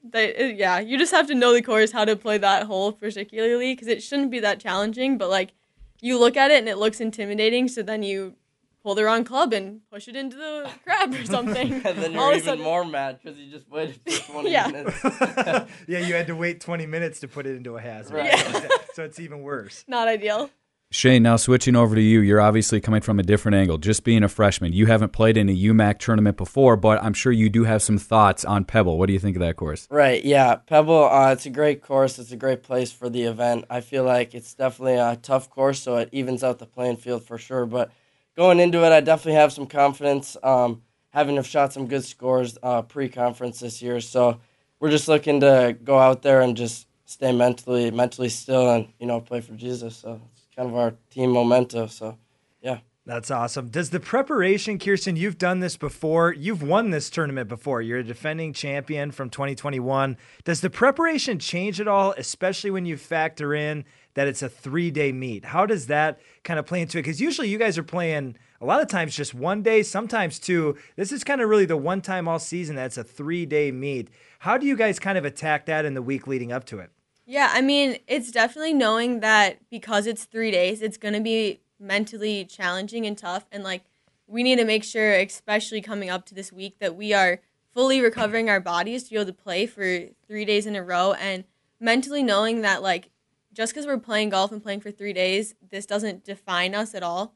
they, 0.03 0.53
yeah, 0.53 0.79
you 0.79 0.97
just 0.97 1.11
have 1.11 1.27
to 1.27 1.35
know 1.35 1.53
the 1.53 1.61
course, 1.61 1.91
how 1.91 2.05
to 2.05 2.15
play 2.15 2.37
that 2.39 2.63
hole 2.63 2.91
particularly, 2.91 3.73
because 3.73 3.87
it 3.87 4.01
shouldn't 4.01 4.31
be 4.31 4.39
that 4.39 4.59
challenging. 4.59 5.17
But 5.17 5.29
like, 5.29 5.53
you 6.01 6.19
look 6.19 6.35
at 6.35 6.49
it 6.49 6.57
and 6.57 6.67
it 6.67 6.77
looks 6.77 6.99
intimidating, 6.99 7.67
so 7.67 7.83
then 7.83 8.01
you 8.01 8.35
pull 8.83 8.95
the 8.95 9.04
wrong 9.04 9.24
club 9.24 9.54
and 9.54 9.81
push 9.92 10.07
it 10.07 10.16
into 10.16 10.38
the 10.38 10.69
crab 10.83 11.13
or 11.13 11.25
something. 11.25 11.74
and 11.74 11.98
then 11.98 12.13
you're 12.13 12.31
even 12.31 12.44
sudden... 12.44 12.63
more 12.63 12.86
mad 12.86 13.19
because 13.22 13.38
you 13.38 13.51
just 13.51 13.69
waited 13.69 14.00
for 14.06 14.31
20 14.33 14.51
yeah. 14.51 14.68
minutes. 14.68 15.00
yeah, 15.88 16.00
you 16.00 16.13
had 16.13 16.28
to 16.28 16.36
wait 16.36 16.60
20 16.62 16.86
minutes 16.86 17.19
to 17.22 17.28
put 17.28 17.45
it 17.45 17.56
into 17.56 17.78
a 17.78 17.81
hazard. 17.81 18.16
Right. 18.16 18.33
Yeah. 18.33 18.68
so 18.94 19.04
it's 19.04 19.19
even 19.19 19.42
worse. 19.42 19.86
Not 19.88 20.07
ideal. 20.07 20.50
Shane, 20.94 21.24
now 21.24 21.38
switching 21.38 21.78
over 21.78 21.95
to 21.95 22.01
you, 22.01 22.19
you're 22.19 22.42
obviously 22.42 22.81
coming 22.81 23.00
from 23.00 23.18
a 23.18 23.24
different 23.24 23.56
angle. 23.56 23.78
Just 23.78 24.04
being 24.04 24.24
a 24.24 24.28
freshman, 24.28 24.74
you 24.74 24.88
haven't 24.88 25.13
played 25.13 25.38
in 25.38 25.48
a 25.48 25.56
UMAC 25.56 26.00
tournament 26.00 26.36
before, 26.36 26.75
but 26.75 27.01
I'm 27.01 27.13
sure 27.13 27.31
you 27.31 27.50
do 27.50 27.63
have 27.63 27.81
some 27.81 27.98
thoughts 27.98 28.44
on 28.44 28.66
Pebble. 28.66 28.98
What 28.98 29.06
do 29.06 29.13
you 29.13 29.19
think 29.19 29.38
of 29.38 29.39
that 29.39 29.56
course? 29.56 29.88
Right, 29.89 30.22
yeah, 30.25 30.56
Pebble. 30.56 31.06
Uh, 31.06 31.31
it's 31.31 31.45
a 31.45 31.50
great 31.50 31.81
course. 31.81 32.19
It's 32.19 32.33
a 32.33 32.36
great 32.36 32.62
place 32.62 32.92
for 32.92 33.10
the 33.10 33.24
event. 33.24 33.63
I 33.69 33.80
feel 33.80 34.04
like 34.04 34.36
it's 34.36 34.54
definitely 34.54 34.95
a 34.95 35.16
tough 35.16 35.50
course, 35.50 35.81
so 35.81 35.95
it 35.95 36.10
evens 36.12 36.44
out 36.44 36.60
the 36.60 36.66
playing 36.66 36.98
field 36.98 37.24
for 37.24 37.38
sure. 37.38 37.66
But 37.66 37.89
going 38.36 38.60
into 38.60 38.86
it, 38.86 38.92
I 38.92 39.01
definitely 39.01 39.39
have 39.39 39.54
some 39.54 39.68
confidence. 39.68 40.38
Um, 40.44 40.81
having 41.09 41.35
have 41.35 41.47
shot 41.47 41.73
some 41.73 41.88
good 41.88 42.06
scores 42.06 42.57
uh, 42.64 42.81
pre-conference 42.83 43.59
this 43.59 43.81
year, 43.81 44.00
so 44.02 44.40
we're 44.80 44.92
just 44.92 45.07
looking 45.07 45.42
to 45.42 45.78
go 45.83 46.00
out 46.00 46.21
there 46.21 46.42
and 46.42 46.57
just 46.57 46.88
stay 47.06 47.33
mentally 47.33 47.92
mentally 47.92 48.30
still 48.30 48.69
and 48.71 48.88
you 49.00 49.06
know 49.06 49.19
play 49.19 49.42
for 49.42 49.54
Jesus. 49.54 49.97
So 49.97 50.21
it's 50.31 50.47
kind 50.56 50.69
of 50.69 50.76
our 50.76 50.94
team 51.09 51.33
memento. 51.33 51.88
So 51.88 52.18
yeah. 52.61 52.80
That's 53.04 53.31
awesome. 53.31 53.69
Does 53.69 53.90
the 53.90 54.00
preparation, 54.00 54.78
Kirsten, 54.78 55.16
you've 55.16 55.40
done 55.40 55.59
this 55.59 55.76
before. 55.76 56.33
You've 56.33 56.61
won 56.61 56.92
this 56.92 57.09
tournament 57.09 57.50
before. 57.50 57.81
You're 57.81 57.97
a 57.97 58.04
defending 58.04 58.54
champion 58.54 59.09
from 59.09 59.31
2021. 59.31 60.18
Does 60.44 60.61
the 60.61 60.69
preparation 60.69 61.40
change 61.40 61.81
at 61.81 61.88
all, 61.88 62.14
especially 62.16 62.69
when 62.69 62.85
you 62.85 62.97
factor 62.97 63.56
in 63.56 63.85
that 64.13 64.27
it's 64.27 64.41
a 64.41 64.49
three 64.49 64.91
day 64.91 65.11
meet. 65.11 65.45
How 65.45 65.65
does 65.65 65.87
that 65.87 66.19
kind 66.44 66.59
of 66.59 66.65
play 66.65 66.81
into 66.81 66.97
it? 66.97 67.03
Because 67.03 67.21
usually 67.21 67.49
you 67.49 67.57
guys 67.57 67.77
are 67.77 67.83
playing 67.83 68.37
a 68.59 68.65
lot 68.65 68.81
of 68.81 68.87
times 68.87 69.15
just 69.15 69.33
one 69.33 69.63
day, 69.63 69.83
sometimes 69.83 70.39
two. 70.39 70.77
This 70.95 71.11
is 71.11 71.23
kind 71.23 71.41
of 71.41 71.49
really 71.49 71.65
the 71.65 71.77
one 71.77 72.01
time 72.01 72.27
all 72.27 72.39
season 72.39 72.75
that's 72.75 72.97
a 72.97 73.03
three 73.03 73.45
day 73.45 73.71
meet. 73.71 74.09
How 74.39 74.57
do 74.57 74.65
you 74.65 74.75
guys 74.75 74.99
kind 74.99 75.18
of 75.18 75.25
attack 75.25 75.65
that 75.65 75.85
in 75.85 75.94
the 75.94 76.01
week 76.01 76.27
leading 76.27 76.51
up 76.51 76.65
to 76.65 76.80
it? 76.80 76.91
Yeah, 77.25 77.49
I 77.53 77.61
mean, 77.61 77.97
it's 78.07 78.31
definitely 78.31 78.73
knowing 78.73 79.19
that 79.21 79.59
because 79.69 80.07
it's 80.07 80.25
three 80.25 80.51
days, 80.51 80.81
it's 80.81 80.97
going 80.97 81.13
to 81.13 81.21
be 81.21 81.61
mentally 81.80 82.45
challenging 82.45 83.06
and 83.06 83.18
tough. 83.18 83.45
And 83.51 83.63
like, 83.63 83.83
we 84.27 84.44
need 84.44 84.57
to 84.57 84.65
make 84.65 84.83
sure, 84.83 85.13
especially 85.13 85.81
coming 85.81 86.09
up 86.09 86.25
to 86.27 86.35
this 86.35 86.51
week, 86.51 86.80
that 86.80 86.95
we 86.95 87.13
are 87.13 87.39
fully 87.73 88.01
recovering 88.01 88.49
our 88.49 88.59
bodies 88.59 89.03
to 89.03 89.11
be 89.11 89.15
able 89.15 89.25
to 89.25 89.33
play 89.33 89.65
for 89.65 90.07
three 90.27 90.45
days 90.45 90.65
in 90.65 90.75
a 90.75 90.83
row 90.83 91.13
and 91.13 91.45
mentally 91.80 92.21
knowing 92.21 92.61
that 92.61 92.81
like 92.81 93.09
just 93.53 93.73
because 93.73 93.85
we're 93.85 93.97
playing 93.97 94.29
golf 94.29 94.51
and 94.51 94.63
playing 94.63 94.81
for 94.81 94.91
three 94.91 95.13
days, 95.13 95.55
this 95.69 95.85
doesn't 95.85 96.23
define 96.23 96.73
us 96.73 96.95
at 96.95 97.03
all. 97.03 97.33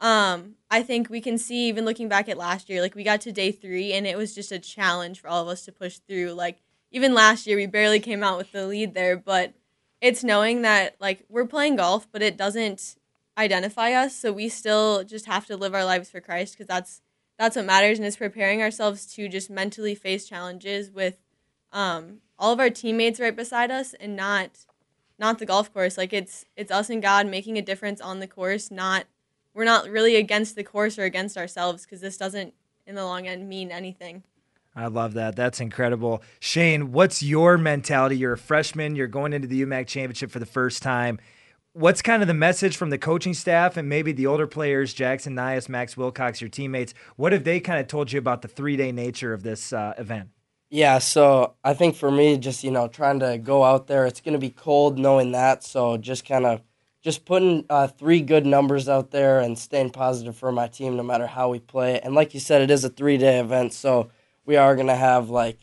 Um, 0.00 0.54
I 0.70 0.82
think 0.82 1.10
we 1.10 1.20
can 1.20 1.38
see 1.38 1.68
even 1.68 1.84
looking 1.84 2.08
back 2.08 2.28
at 2.28 2.38
last 2.38 2.68
year, 2.68 2.80
like 2.80 2.94
we 2.94 3.02
got 3.02 3.20
to 3.22 3.32
day 3.32 3.50
three 3.50 3.92
and 3.92 4.06
it 4.06 4.16
was 4.16 4.34
just 4.34 4.52
a 4.52 4.58
challenge 4.58 5.20
for 5.20 5.28
all 5.28 5.42
of 5.42 5.48
us 5.48 5.64
to 5.64 5.72
push 5.72 5.98
through. 5.98 6.32
Like 6.32 6.58
even 6.90 7.14
last 7.14 7.46
year, 7.46 7.56
we 7.56 7.66
barely 7.66 8.00
came 8.00 8.22
out 8.22 8.38
with 8.38 8.52
the 8.52 8.66
lead 8.66 8.94
there, 8.94 9.16
but 9.16 9.54
it's 10.00 10.22
knowing 10.22 10.62
that 10.62 10.96
like 11.00 11.24
we're 11.28 11.46
playing 11.46 11.76
golf, 11.76 12.06
but 12.12 12.22
it 12.22 12.36
doesn't 12.36 12.96
identify 13.36 13.92
us. 13.92 14.14
So 14.14 14.32
we 14.32 14.48
still 14.48 15.04
just 15.04 15.26
have 15.26 15.46
to 15.46 15.56
live 15.56 15.74
our 15.74 15.84
lives 15.84 16.10
for 16.10 16.20
Christ 16.20 16.54
because 16.54 16.66
that's 16.66 17.02
that's 17.38 17.54
what 17.54 17.66
matters, 17.66 17.98
and 17.98 18.06
it's 18.06 18.16
preparing 18.16 18.62
ourselves 18.62 19.06
to 19.14 19.28
just 19.28 19.48
mentally 19.48 19.94
face 19.94 20.28
challenges 20.28 20.90
with 20.90 21.18
um, 21.72 22.18
all 22.36 22.52
of 22.52 22.58
our 22.58 22.68
teammates 22.68 23.20
right 23.20 23.34
beside 23.34 23.70
us 23.70 23.94
and 23.94 24.16
not 24.16 24.50
not 25.18 25.38
the 25.38 25.46
golf 25.46 25.72
course. 25.72 25.98
Like 25.98 26.12
it's 26.12 26.44
it's 26.56 26.70
us 26.70 26.90
and 26.90 27.02
God 27.02 27.26
making 27.26 27.58
a 27.58 27.62
difference 27.62 28.00
on 28.00 28.20
the 28.20 28.26
course, 28.26 28.70
not 28.70 29.06
we're 29.54 29.64
not 29.64 29.88
really 29.88 30.16
against 30.16 30.54
the 30.54 30.64
course 30.64 30.98
or 30.98 31.04
against 31.04 31.36
ourselves 31.36 31.84
because 31.84 32.00
this 32.00 32.16
doesn't 32.16 32.54
in 32.86 32.94
the 32.94 33.04
long 33.04 33.26
end 33.26 33.48
mean 33.48 33.70
anything. 33.70 34.22
I 34.76 34.86
love 34.86 35.14
that. 35.14 35.34
That's 35.34 35.60
incredible. 35.60 36.22
Shane, 36.38 36.92
what's 36.92 37.22
your 37.22 37.58
mentality? 37.58 38.16
You're 38.16 38.34
a 38.34 38.38
freshman, 38.38 38.94
you're 38.94 39.08
going 39.08 39.32
into 39.32 39.48
the 39.48 39.62
UMAC 39.64 39.88
championship 39.88 40.30
for 40.30 40.38
the 40.38 40.46
first 40.46 40.82
time. 40.82 41.18
What's 41.72 42.02
kind 42.02 42.22
of 42.22 42.28
the 42.28 42.34
message 42.34 42.76
from 42.76 42.90
the 42.90 42.98
coaching 42.98 43.34
staff 43.34 43.76
and 43.76 43.88
maybe 43.88 44.12
the 44.12 44.26
older 44.26 44.46
players, 44.46 44.94
Jackson 44.94 45.34
Nias, 45.34 45.68
Max 45.68 45.96
Wilcox, 45.96 46.40
your 46.40 46.50
teammates? 46.50 46.94
What 47.16 47.32
have 47.32 47.44
they 47.44 47.60
kind 47.60 47.80
of 47.80 47.88
told 47.88 48.12
you 48.12 48.18
about 48.18 48.42
the 48.42 48.48
three 48.48 48.76
day 48.76 48.92
nature 48.92 49.32
of 49.32 49.42
this 49.42 49.72
uh, 49.72 49.94
event? 49.98 50.30
Yeah, 50.70 50.98
so 50.98 51.54
I 51.64 51.72
think 51.72 51.96
for 51.96 52.10
me, 52.10 52.36
just 52.36 52.62
you 52.62 52.70
know, 52.70 52.88
trying 52.88 53.20
to 53.20 53.38
go 53.38 53.64
out 53.64 53.86
there, 53.86 54.04
it's 54.06 54.20
to 54.34 54.38
be 54.38 54.50
cold, 54.50 54.98
knowing 54.98 55.32
that. 55.32 55.64
So 55.64 55.96
just 55.96 56.26
kind 56.26 56.44
of, 56.44 56.60
just 57.00 57.24
putting 57.24 57.64
uh, 57.70 57.86
three 57.86 58.20
good 58.20 58.44
numbers 58.44 58.88
out 58.88 59.10
there 59.10 59.40
and 59.40 59.58
staying 59.58 59.90
positive 59.90 60.36
for 60.36 60.52
my 60.52 60.66
team, 60.66 60.96
no 60.96 61.02
matter 61.02 61.26
how 61.26 61.48
we 61.48 61.58
play. 61.58 62.00
And 62.00 62.14
like 62.14 62.34
you 62.34 62.40
said, 62.40 62.60
it 62.60 62.70
is 62.70 62.84
a 62.84 62.90
three 62.90 63.16
day 63.16 63.38
event, 63.40 63.72
so 63.72 64.10
we 64.44 64.56
are 64.56 64.74
to 64.88 64.94
have 64.94 65.30
like 65.30 65.58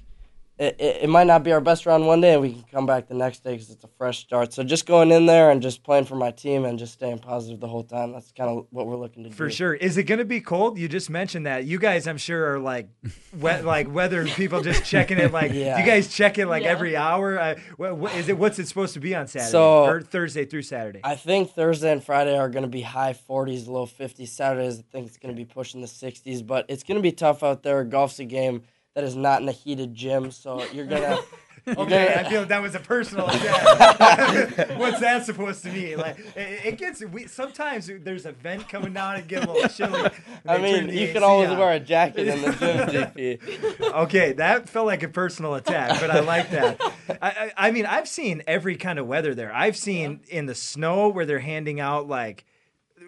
it, 0.57 0.77
it, 0.79 1.03
it, 1.03 1.09
might 1.09 1.27
not 1.27 1.43
be 1.43 1.51
our 1.51 1.59
best 1.59 1.85
round 1.85 2.07
one 2.07 2.21
day, 2.21 2.31
and 2.33 2.41
we 2.41 2.53
can 2.53 2.63
come 2.71 2.85
back 2.85 3.09
the 3.09 3.13
next 3.13 3.43
day 3.43 3.51
because 3.51 3.69
it's 3.69 3.83
a 3.83 3.89
fresh 3.97 4.19
start. 4.19 4.53
So 4.53 4.63
just 4.63 4.85
going 4.85 5.11
in 5.11 5.25
there 5.25 5.51
and 5.51 5.61
just 5.61 5.83
playing 5.83 6.05
for 6.05 6.15
my 6.15 6.31
team 6.31 6.63
and 6.63 6.79
just 6.79 6.93
staying 6.93 7.19
positive 7.19 7.59
the 7.59 7.67
whole 7.67 7.83
time. 7.83 8.13
That's 8.13 8.31
kind 8.31 8.49
of 8.49 8.67
what 8.69 8.87
we're 8.87 8.95
looking 8.95 9.25
to 9.25 9.31
for 9.31 9.35
do. 9.35 9.49
For 9.49 9.49
sure. 9.49 9.73
Is 9.73 9.97
it 9.97 10.03
going 10.03 10.19
to 10.19 10.25
be 10.25 10.39
cold? 10.39 10.77
You 10.77 10.87
just 10.87 11.09
mentioned 11.09 11.45
that. 11.45 11.65
You 11.65 11.77
guys, 11.77 12.07
I'm 12.07 12.17
sure, 12.17 12.53
are 12.53 12.59
like, 12.59 12.87
wet, 13.37 13.65
like 13.65 13.93
weather 13.93 14.25
people 14.25 14.61
just 14.61 14.85
checking 14.85 15.17
it. 15.17 15.33
Like, 15.33 15.51
yeah. 15.51 15.77
you 15.77 15.85
guys 15.85 16.07
check 16.07 16.37
it 16.37 16.47
like 16.47 16.63
yeah. 16.63 16.69
every 16.69 16.95
hour. 16.95 17.37
Uh, 17.37 17.55
what, 17.75 17.97
what, 17.97 18.15
is 18.15 18.29
it? 18.29 18.37
What's 18.37 18.57
it 18.57 18.69
supposed 18.69 18.93
to 18.93 19.01
be 19.01 19.13
on 19.13 19.27
Saturday 19.27 19.51
so, 19.51 19.83
or 19.83 20.01
Thursday 20.01 20.45
through 20.45 20.61
Saturday? 20.61 21.01
I 21.03 21.15
think 21.15 21.51
Thursday 21.51 21.91
and 21.91 22.01
Friday 22.01 22.37
are 22.37 22.47
going 22.47 22.63
to 22.63 22.69
be 22.69 22.81
high 22.81 23.13
40s, 23.29 23.67
low 23.67 23.85
50s. 23.85 24.29
Saturdays, 24.29 24.79
I 24.79 24.83
think 24.89 25.07
it's 25.07 25.17
going 25.17 25.35
to 25.35 25.37
be 25.37 25.43
pushing 25.43 25.81
the 25.81 25.87
60s, 25.87 26.47
but 26.47 26.65
it's 26.69 26.83
going 26.83 26.95
to 26.95 27.01
be 27.01 27.11
tough 27.11 27.43
out 27.43 27.61
there. 27.61 27.83
Golf's 27.83 28.19
a 28.19 28.25
game 28.25 28.63
that 28.95 29.03
is 29.03 29.15
not 29.15 29.41
in 29.41 29.49
a 29.49 29.51
heated 29.51 29.93
gym. 29.93 30.31
So 30.31 30.63
you're 30.73 30.85
gonna. 30.85 31.19
okay, 31.67 32.13
I 32.15 32.29
feel 32.29 32.45
that 32.45 32.61
was 32.61 32.75
a 32.75 32.79
personal 32.79 33.27
attack. 33.29 34.69
What's 34.77 34.99
that 35.01 35.25
supposed 35.25 35.63
to 35.63 35.71
mean? 35.71 35.97
Like 35.97 36.17
it, 36.35 36.65
it, 36.65 36.77
gets. 36.77 37.03
We 37.03 37.27
sometimes 37.27 37.91
there's 38.01 38.25
a 38.25 38.31
vent 38.31 38.69
coming 38.69 38.93
down 38.93 39.17
and 39.17 39.27
get 39.27 39.45
a 39.45 39.51
little 39.51 39.69
chilly. 39.69 40.09
I 40.47 40.57
mean, 40.57 40.89
you 40.89 41.01
AC 41.01 41.13
can 41.13 41.23
always 41.23 41.49
wear 41.49 41.73
a 41.73 41.79
jacket 41.79 42.27
in 42.27 42.41
the 42.41 42.51
gym, 42.51 43.11
DP. 43.11 43.81
Okay, 43.93 44.33
that 44.33 44.69
felt 44.69 44.85
like 44.85 45.03
a 45.03 45.09
personal 45.09 45.55
attack, 45.55 45.99
but 45.99 46.09
I 46.09 46.21
like 46.21 46.49
that. 46.51 46.79
I, 47.09 47.29
I, 47.29 47.53
I 47.57 47.71
mean, 47.71 47.85
I've 47.85 48.07
seen 48.07 48.43
every 48.47 48.77
kind 48.77 48.97
of 48.97 49.07
weather 49.07 49.35
there. 49.35 49.53
I've 49.53 49.77
seen 49.77 50.21
yeah. 50.27 50.39
in 50.39 50.45
the 50.45 50.55
snow 50.55 51.09
where 51.09 51.25
they're 51.25 51.39
handing 51.39 51.79
out 51.79 52.07
like 52.07 52.45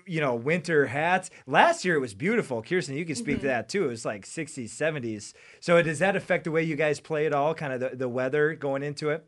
you 0.06 0.22
know, 0.22 0.36
winter 0.36 0.88
hats. 0.88 1.29
Last 1.46 1.86
year 1.86 1.96
it 1.96 2.00
was 2.00 2.13
beautiful. 2.13 2.62
Kirsten, 2.62 2.96
you 2.96 3.06
can 3.06 3.15
speak 3.15 3.38
mm-hmm. 3.38 3.41
to 3.41 3.48
that 3.48 3.70
too. 3.70 3.86
It 3.86 3.88
was 3.88 4.06
like 4.06 4.25
60s, 4.25 4.70
70s. 4.70 5.34
So 5.60 5.82
does 5.82 6.00
that 6.00 6.15
affect 6.15 6.44
the 6.44 6.51
way 6.51 6.63
you 6.63 6.75
guys 6.75 7.00
play 7.00 7.25
at 7.25 7.34
all? 7.34 7.53
Kind 7.53 7.74
of 7.74 7.79
the, 7.79 7.96
the 7.96 8.10
weather 8.10 8.53
going 8.53 8.84
into 8.84 9.10
it? 9.10 9.25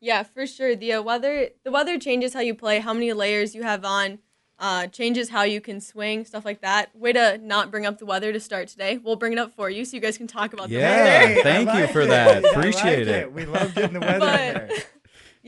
Yeah, 0.00 0.22
for 0.22 0.46
sure. 0.46 0.76
The 0.76 0.94
uh, 0.94 1.02
weather 1.02 1.48
the 1.64 1.70
weather 1.70 1.98
changes 1.98 2.32
how 2.32 2.40
you 2.40 2.54
play, 2.54 2.78
how 2.78 2.94
many 2.94 3.12
layers 3.12 3.54
you 3.54 3.64
have 3.64 3.84
on, 3.84 4.20
uh, 4.60 4.86
changes 4.86 5.30
how 5.30 5.42
you 5.42 5.60
can 5.60 5.80
swing, 5.80 6.24
stuff 6.24 6.44
like 6.44 6.60
that. 6.60 6.94
Way 6.94 7.12
to 7.14 7.38
not 7.38 7.70
bring 7.70 7.84
up 7.84 7.98
the 7.98 8.06
weather 8.06 8.32
to 8.32 8.38
start 8.38 8.68
today. 8.68 8.98
We'll 8.98 9.16
bring 9.16 9.32
it 9.32 9.38
up 9.38 9.52
for 9.52 9.68
you 9.68 9.84
so 9.84 9.96
you 9.96 10.00
guys 10.00 10.16
can 10.16 10.28
talk 10.28 10.52
about 10.52 10.68
yeah, 10.68 10.78
the 10.80 11.04
weather. 11.04 11.34
Yeah, 11.34 11.42
thank 11.42 11.74
you 11.74 11.92
for 11.92 12.06
that. 12.06 12.44
Appreciate 12.44 13.06
like 13.06 13.16
it. 13.16 13.22
it. 13.22 13.32
We 13.32 13.44
love 13.46 13.74
getting 13.74 13.94
the 13.94 14.00
weather 14.00 14.18
but, 14.20 14.40
in 14.40 14.54
there. 14.54 14.70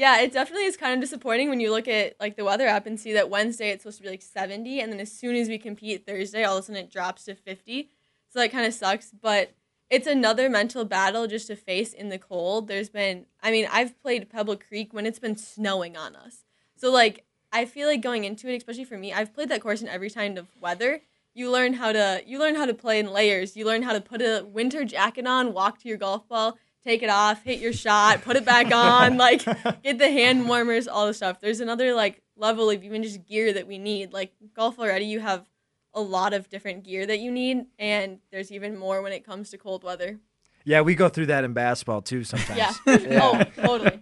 Yeah, 0.00 0.22
it 0.22 0.32
definitely 0.32 0.64
is 0.64 0.78
kind 0.78 0.94
of 0.94 1.00
disappointing 1.02 1.50
when 1.50 1.60
you 1.60 1.70
look 1.70 1.86
at 1.86 2.16
like 2.18 2.34
the 2.34 2.44
weather 2.46 2.66
app 2.66 2.86
and 2.86 2.98
see 2.98 3.12
that 3.12 3.28
Wednesday 3.28 3.68
it's 3.68 3.82
supposed 3.82 3.98
to 3.98 4.02
be 4.02 4.08
like 4.08 4.22
70 4.22 4.80
and 4.80 4.90
then 4.90 4.98
as 4.98 5.12
soon 5.12 5.36
as 5.36 5.46
we 5.46 5.58
compete 5.58 6.06
Thursday 6.06 6.42
all 6.42 6.56
of 6.56 6.64
a 6.64 6.66
sudden 6.66 6.82
it 6.82 6.90
drops 6.90 7.26
to 7.26 7.34
50. 7.34 7.90
So 8.30 8.38
that 8.38 8.50
kind 8.50 8.64
of 8.64 8.72
sucks, 8.72 9.10
but 9.10 9.52
it's 9.90 10.06
another 10.06 10.48
mental 10.48 10.86
battle 10.86 11.26
just 11.26 11.48
to 11.48 11.54
face 11.54 11.92
in 11.92 12.08
the 12.08 12.16
cold. 12.16 12.66
There's 12.66 12.88
been 12.88 13.26
I 13.42 13.50
mean, 13.50 13.68
I've 13.70 14.00
played 14.00 14.30
Pebble 14.30 14.56
Creek 14.56 14.94
when 14.94 15.04
it's 15.04 15.18
been 15.18 15.36
snowing 15.36 15.98
on 15.98 16.16
us. 16.16 16.44
So 16.76 16.90
like 16.90 17.26
I 17.52 17.66
feel 17.66 17.86
like 17.86 18.00
going 18.00 18.24
into 18.24 18.48
it, 18.48 18.56
especially 18.56 18.86
for 18.86 18.96
me, 18.96 19.12
I've 19.12 19.34
played 19.34 19.50
that 19.50 19.60
course 19.60 19.82
in 19.82 19.88
every 19.88 20.08
kind 20.08 20.38
of 20.38 20.48
weather. 20.58 21.02
You 21.34 21.50
learn 21.50 21.74
how 21.74 21.92
to 21.92 22.22
you 22.24 22.38
learn 22.38 22.54
how 22.54 22.64
to 22.64 22.72
play 22.72 23.00
in 23.00 23.12
layers. 23.12 23.54
You 23.54 23.66
learn 23.66 23.82
how 23.82 23.92
to 23.92 24.00
put 24.00 24.22
a 24.22 24.46
winter 24.50 24.82
jacket 24.82 25.26
on, 25.26 25.52
walk 25.52 25.78
to 25.80 25.88
your 25.90 25.98
golf 25.98 26.26
ball, 26.26 26.56
take 26.84 27.02
it 27.02 27.10
off, 27.10 27.42
hit 27.44 27.60
your 27.60 27.72
shot, 27.72 28.22
put 28.22 28.36
it 28.36 28.44
back 28.44 28.72
on, 28.72 29.16
like 29.16 29.44
get 29.82 29.98
the 29.98 30.10
hand 30.10 30.48
warmers, 30.48 30.88
all 30.88 31.06
the 31.06 31.14
stuff. 31.14 31.40
There's 31.40 31.60
another 31.60 31.94
like 31.94 32.22
level 32.36 32.70
of 32.70 32.82
even 32.82 33.02
just 33.02 33.26
gear 33.26 33.52
that 33.52 33.66
we 33.66 33.78
need. 33.78 34.12
Like 34.12 34.32
golf 34.54 34.78
already, 34.78 35.06
you 35.06 35.20
have 35.20 35.48
a 35.92 36.00
lot 36.00 36.32
of 36.32 36.48
different 36.48 36.84
gear 36.84 37.06
that 37.06 37.18
you 37.18 37.30
need, 37.30 37.66
and 37.78 38.20
there's 38.30 38.52
even 38.52 38.78
more 38.78 39.02
when 39.02 39.12
it 39.12 39.24
comes 39.24 39.50
to 39.50 39.58
cold 39.58 39.84
weather. 39.84 40.20
Yeah, 40.64 40.82
we 40.82 40.94
go 40.94 41.08
through 41.08 41.26
that 41.26 41.44
in 41.44 41.52
basketball 41.52 42.02
too 42.02 42.24
sometimes. 42.24 42.58
Yeah. 42.58 42.72
yeah. 42.98 43.20
Oh, 43.22 43.44
totally. 43.62 43.98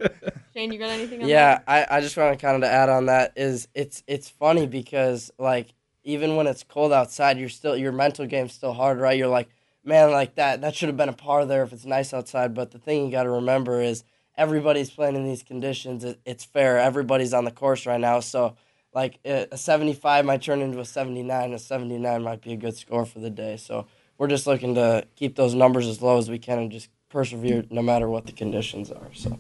Shane, 0.54 0.72
you 0.72 0.78
got 0.78 0.90
anything? 0.90 1.20
yeah, 1.22 1.58
that? 1.58 1.64
I, 1.66 1.98
I 1.98 2.00
just 2.00 2.16
want 2.16 2.38
to 2.38 2.44
kind 2.44 2.56
of 2.56 2.62
to 2.62 2.68
add 2.68 2.88
on 2.88 3.06
that 3.06 3.32
is 3.36 3.68
it's 3.74 4.02
it's 4.06 4.28
funny 4.28 4.66
because 4.66 5.30
like 5.38 5.68
even 6.04 6.36
when 6.36 6.46
it's 6.46 6.64
cold 6.64 6.92
outside, 6.92 7.38
you're 7.38 7.48
still 7.48 7.76
your 7.76 7.92
mental 7.92 8.26
game's 8.26 8.54
still 8.54 8.72
hard, 8.72 8.98
right? 8.98 9.16
You're 9.16 9.28
like, 9.28 9.48
man, 9.84 10.10
like 10.10 10.34
that, 10.36 10.60
that 10.60 10.74
should 10.74 10.88
have 10.88 10.96
been 10.96 11.08
a 11.08 11.14
par 11.14 11.44
there 11.46 11.62
if 11.62 11.72
it's 11.72 11.84
nice 11.84 12.12
outside. 12.12 12.54
But 12.54 12.70
the 12.70 12.78
thing 12.78 13.06
you 13.06 13.12
got 13.12 13.24
to 13.24 13.30
remember 13.30 13.80
is 13.80 14.04
everybody's 14.36 14.90
playing 14.90 15.16
in 15.16 15.24
these 15.24 15.42
conditions. 15.42 16.04
It, 16.04 16.20
it's 16.24 16.44
fair. 16.44 16.78
Everybody's 16.78 17.34
on 17.34 17.44
the 17.44 17.50
course 17.50 17.86
right 17.86 18.00
now. 18.00 18.20
So, 18.20 18.56
like, 18.94 19.18
a 19.24 19.56
75 19.56 20.24
might 20.24 20.42
turn 20.42 20.60
into 20.60 20.80
a 20.80 20.84
79. 20.84 21.52
A 21.52 21.58
79 21.58 22.22
might 22.22 22.40
be 22.40 22.52
a 22.52 22.56
good 22.56 22.76
score 22.76 23.04
for 23.04 23.18
the 23.18 23.30
day. 23.30 23.56
So, 23.56 23.86
we're 24.16 24.28
just 24.28 24.46
looking 24.46 24.74
to 24.74 25.06
keep 25.16 25.36
those 25.36 25.54
numbers 25.54 25.86
as 25.86 26.02
low 26.02 26.18
as 26.18 26.30
we 26.30 26.38
can 26.38 26.58
and 26.58 26.72
just 26.72 26.88
persevere 27.08 27.64
no 27.70 27.82
matter 27.82 28.08
what 28.08 28.26
the 28.26 28.32
conditions 28.32 28.90
are. 28.90 29.08
So, 29.12 29.38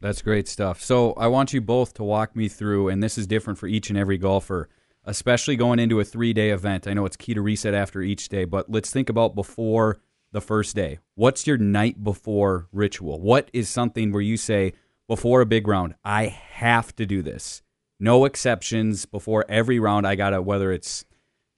that's 0.00 0.22
great 0.22 0.48
stuff. 0.48 0.82
So, 0.82 1.12
I 1.14 1.28
want 1.28 1.52
you 1.52 1.60
both 1.60 1.94
to 1.94 2.04
walk 2.04 2.34
me 2.34 2.48
through, 2.48 2.88
and 2.88 3.02
this 3.02 3.16
is 3.16 3.26
different 3.26 3.58
for 3.58 3.66
each 3.66 3.90
and 3.90 3.98
every 3.98 4.18
golfer 4.18 4.68
especially 5.04 5.56
going 5.56 5.78
into 5.78 6.00
a 6.00 6.04
three 6.04 6.32
day 6.32 6.50
event. 6.50 6.86
I 6.86 6.94
know 6.94 7.06
it's 7.06 7.16
key 7.16 7.34
to 7.34 7.42
reset 7.42 7.74
after 7.74 8.02
each 8.02 8.28
day, 8.28 8.44
but 8.44 8.70
let's 8.70 8.90
think 8.90 9.08
about 9.08 9.34
before 9.34 9.98
the 10.32 10.40
first 10.40 10.74
day. 10.74 10.98
What's 11.14 11.46
your 11.46 11.58
night 11.58 12.02
before 12.02 12.68
ritual? 12.72 13.20
What 13.20 13.50
is 13.52 13.68
something 13.68 14.12
where 14.12 14.22
you 14.22 14.36
say, 14.36 14.72
before 15.06 15.40
a 15.40 15.46
big 15.46 15.68
round, 15.68 15.94
I 16.04 16.26
have 16.26 16.94
to 16.96 17.06
do 17.06 17.22
this? 17.22 17.62
No 18.00 18.24
exceptions. 18.24 19.06
Before 19.06 19.44
every 19.48 19.78
round, 19.78 20.06
I 20.06 20.16
got 20.16 20.30
to, 20.30 20.42
whether 20.42 20.72
it's 20.72 21.04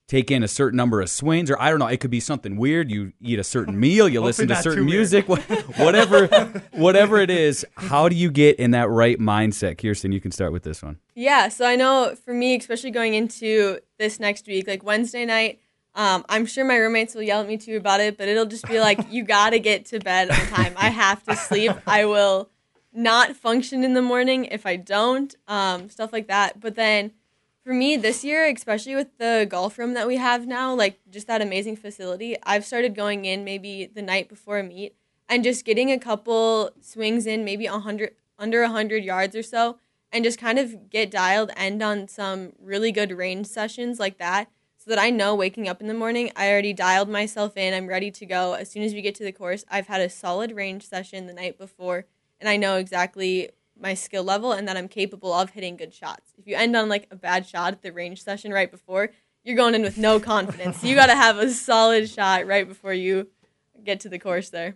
take 0.07 0.31
in 0.31 0.41
a 0.41 0.47
certain 0.47 0.77
number 0.77 1.01
of 1.01 1.09
swings, 1.09 1.51
or 1.51 1.61
I 1.61 1.69
don't 1.69 1.79
know. 1.79 1.87
It 1.87 1.99
could 1.99 2.11
be 2.11 2.21
something 2.21 2.55
weird. 2.55 2.89
You 2.89 3.11
eat 3.21 3.39
a 3.39 3.43
certain 3.43 3.79
meal, 3.79 4.07
you 4.07 4.21
listen 4.23 4.47
to 4.47 4.55
certain 4.55 4.85
music, 4.85 5.27
whatever, 5.77 6.27
whatever 6.71 7.17
it 7.17 7.29
is. 7.29 7.65
How 7.75 8.07
do 8.07 8.15
you 8.15 8.31
get 8.31 8.57
in 8.57 8.71
that 8.71 8.89
right 8.89 9.19
mindset, 9.19 9.77
Kirsten? 9.77 10.11
You 10.11 10.21
can 10.21 10.31
start 10.31 10.51
with 10.53 10.63
this 10.63 10.81
one. 10.81 10.97
Yeah, 11.13 11.49
so 11.49 11.65
I 11.65 11.75
know 11.75 12.15
for 12.23 12.33
me, 12.33 12.55
especially 12.55 12.91
going 12.91 13.13
into 13.13 13.79
this 13.99 14.19
next 14.19 14.47
week, 14.47 14.67
like 14.67 14.83
Wednesday 14.83 15.25
night. 15.25 15.59
Um, 15.93 16.23
I'm 16.29 16.45
sure 16.45 16.63
my 16.63 16.75
roommates 16.77 17.15
will 17.15 17.23
yell 17.23 17.41
at 17.41 17.47
me 17.47 17.57
too 17.57 17.75
about 17.75 17.99
it, 17.99 18.19
but 18.19 18.27
it'll 18.27 18.45
just 18.45 18.67
be 18.67 18.79
like, 18.79 18.99
you 19.09 19.23
gotta 19.23 19.57
get 19.57 19.85
to 19.87 19.99
bed 19.99 20.29
on 20.29 20.37
time. 20.47 20.73
I 20.77 20.89
have 20.89 21.23
to 21.23 21.35
sleep. 21.35 21.71
I 21.87 22.05
will 22.05 22.51
not 22.93 23.35
function 23.35 23.83
in 23.83 23.95
the 23.95 24.01
morning 24.01 24.45
if 24.45 24.67
I 24.67 24.75
don't, 24.75 25.33
um, 25.47 25.89
stuff 25.89 26.13
like 26.13 26.27
that. 26.27 26.59
But 26.59 26.75
then 26.75 27.13
for 27.67 27.73
me 27.73 27.97
this 27.97 28.23
year, 28.23 28.49
especially 28.49 28.95
with 28.95 29.17
the 29.17 29.45
golf 29.49 29.77
room 29.77 29.93
that 29.93 30.07
we 30.07 30.15
have 30.15 30.47
now, 30.47 30.73
like 30.73 31.01
just 31.09 31.27
that 31.27 31.41
amazing 31.41 31.75
facility, 31.75 32.37
I've 32.43 32.63
started 32.63 32.95
going 32.95 33.25
in 33.25 33.43
maybe 33.43 33.91
the 33.93 34.01
night 34.01 34.29
before 34.29 34.57
a 34.57 34.63
meet 34.63 34.95
and 35.27 35.43
just 35.43 35.65
getting 35.65 35.91
a 35.91 35.99
couple 35.99 36.71
swings 36.79 37.25
in, 37.25 37.43
maybe 37.43 37.67
100 37.67 38.15
under 38.39 38.61
100 38.61 39.03
yards 39.03 39.35
or 39.35 39.43
so, 39.43 39.79
and 40.13 40.23
just 40.23 40.39
kind 40.39 40.57
of 40.57 40.89
get 40.89 41.11
dialed 41.11 41.51
end 41.57 41.83
on 41.83 42.07
some 42.07 42.53
really 42.57 42.93
good 42.93 43.11
range 43.11 43.47
sessions 43.47 43.99
like 43.99 44.17
that 44.17 44.49
so 44.77 44.89
that 44.89 44.97
I 44.97 45.09
know 45.09 45.35
waking 45.35 45.67
up 45.67 45.81
in 45.81 45.87
the 45.87 45.93
morning, 45.93 46.31
I 46.37 46.49
already 46.49 46.71
dialed 46.71 47.09
myself 47.09 47.57
in, 47.57 47.73
I'm 47.73 47.87
ready 47.87 48.11
to 48.11 48.25
go. 48.25 48.53
As 48.53 48.71
soon 48.71 48.83
as 48.83 48.93
we 48.93 49.01
get 49.01 49.15
to 49.15 49.25
the 49.25 49.33
course, 49.33 49.65
I've 49.69 49.87
had 49.87 49.99
a 49.99 50.09
solid 50.09 50.53
range 50.53 50.87
session 50.87 51.27
the 51.27 51.33
night 51.33 51.57
before 51.57 52.05
and 52.39 52.47
I 52.47 52.55
know 52.55 52.77
exactly 52.77 53.49
my 53.79 53.93
skill 53.93 54.23
level 54.23 54.51
and 54.51 54.67
that 54.67 54.77
I'm 54.77 54.87
capable 54.87 55.33
of 55.33 55.51
hitting 55.51 55.77
good 55.77 55.93
shots. 55.93 56.33
If 56.37 56.47
you 56.47 56.55
end 56.55 56.75
on 56.75 56.89
like 56.89 57.07
a 57.11 57.15
bad 57.15 57.45
shot 57.45 57.73
at 57.73 57.81
the 57.81 57.91
range 57.91 58.23
session 58.23 58.51
right 58.51 58.69
before, 58.69 59.11
you're 59.43 59.55
going 59.55 59.75
in 59.75 59.81
with 59.81 59.97
no 59.97 60.19
confidence. 60.19 60.83
you 60.83 60.95
got 60.95 61.07
to 61.07 61.15
have 61.15 61.37
a 61.37 61.49
solid 61.51 62.09
shot 62.09 62.45
right 62.47 62.67
before 62.67 62.93
you 62.93 63.27
get 63.83 63.99
to 64.01 64.09
the 64.09 64.19
course 64.19 64.49
there. 64.49 64.75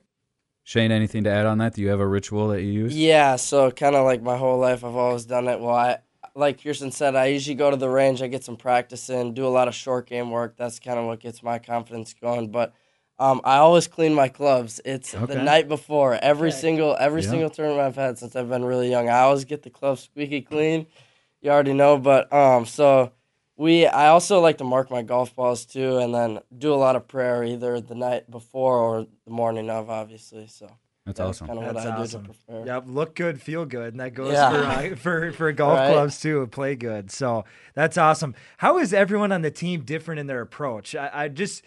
Shane, 0.63 0.91
anything 0.91 1.23
to 1.23 1.31
add 1.31 1.45
on 1.45 1.57
that? 1.57 1.73
Do 1.73 1.81
you 1.81 1.89
have 1.89 1.99
a 1.99 2.07
ritual 2.07 2.49
that 2.49 2.61
you 2.61 2.71
use? 2.71 2.95
Yeah, 2.95 3.35
so 3.35 3.71
kind 3.71 3.95
of 3.95 4.05
like 4.05 4.21
my 4.21 4.37
whole 4.37 4.59
life, 4.59 4.83
I've 4.83 4.95
always 4.95 5.25
done 5.25 5.47
it. 5.47 5.59
Well, 5.59 5.75
I 5.75 5.97
like 6.35 6.63
Kirsten 6.63 6.91
said, 6.91 7.15
I 7.15 7.25
usually 7.25 7.55
go 7.55 7.71
to 7.71 7.77
the 7.77 7.89
range, 7.89 8.21
I 8.21 8.27
get 8.27 8.43
some 8.43 8.55
practice 8.55 9.09
in, 9.09 9.33
do 9.33 9.45
a 9.45 9.49
lot 9.49 9.67
of 9.67 9.75
short 9.75 10.07
game 10.07 10.29
work. 10.29 10.55
That's 10.57 10.79
kind 10.79 10.99
of 10.99 11.05
what 11.05 11.19
gets 11.19 11.43
my 11.43 11.59
confidence 11.59 12.13
going. 12.13 12.51
But 12.51 12.73
um, 13.19 13.41
I 13.43 13.57
always 13.57 13.87
clean 13.87 14.13
my 14.13 14.27
gloves. 14.29 14.81
It's 14.83 15.13
okay. 15.13 15.33
the 15.35 15.43
night 15.43 15.67
before. 15.67 16.15
Every 16.15 16.49
okay. 16.49 16.57
single 16.57 16.97
every 16.99 17.21
single 17.21 17.49
tournament 17.49 17.81
I've 17.81 17.95
had 17.95 18.17
since 18.17 18.35
I've 18.35 18.49
been 18.49 18.65
really 18.65 18.89
young, 18.89 19.09
I 19.09 19.19
always 19.19 19.45
get 19.45 19.61
the 19.63 19.69
gloves 19.69 20.03
squeaky 20.03 20.41
clean. 20.41 20.87
You 21.41 21.51
already 21.51 21.73
know, 21.73 21.97
but 21.97 22.31
um, 22.33 22.65
so 22.65 23.11
we 23.57 23.85
I 23.85 24.07
also 24.07 24.39
like 24.39 24.57
to 24.57 24.63
mark 24.63 24.89
my 24.89 25.01
golf 25.03 25.35
balls 25.35 25.65
too, 25.65 25.97
and 25.97 26.13
then 26.13 26.39
do 26.57 26.73
a 26.73 26.75
lot 26.75 26.95
of 26.95 27.07
prayer 27.07 27.43
either 27.43 27.79
the 27.79 27.95
night 27.95 28.29
before 28.29 28.77
or 28.79 29.05
the 29.25 29.31
morning 29.31 29.69
of, 29.69 29.89
obviously. 29.89 30.47
So 30.47 30.65
That's 31.05 31.17
that's 31.19 31.29
awesome. 31.41 31.47
kind 31.47 31.59
of 31.59 31.65
what 31.65 31.73
That's 31.75 31.85
I 31.85 31.89
awesome. 31.91 32.21
do 32.23 32.27
to 32.27 32.33
prepare. 32.33 32.65
Yep, 32.65 32.83
look 32.87 33.15
good, 33.15 33.41
feel 33.41 33.65
good, 33.65 33.93
and 33.93 33.99
that 33.99 34.13
goes 34.15 34.33
Yeah. 34.33 34.49
for, 34.49 34.93
uh, 34.93 34.95
for 34.95 35.31
for 35.31 35.51
golf 35.63 35.79
Right. 35.79 35.93
clubs 35.93 36.19
too. 36.19 36.47
Play 36.47 36.75
good, 36.75 37.11
so 37.11 37.45
that's 37.75 37.97
awesome. 37.97 38.33
How 38.57 38.79
is 38.79 38.93
everyone 38.93 39.31
on 39.31 39.41
the 39.43 39.51
team 39.51 39.81
different 39.81 40.19
in 40.19 40.27
their 40.27 40.41
approach? 40.41 40.95
I, 40.95 41.09
I 41.13 41.27
just 41.27 41.63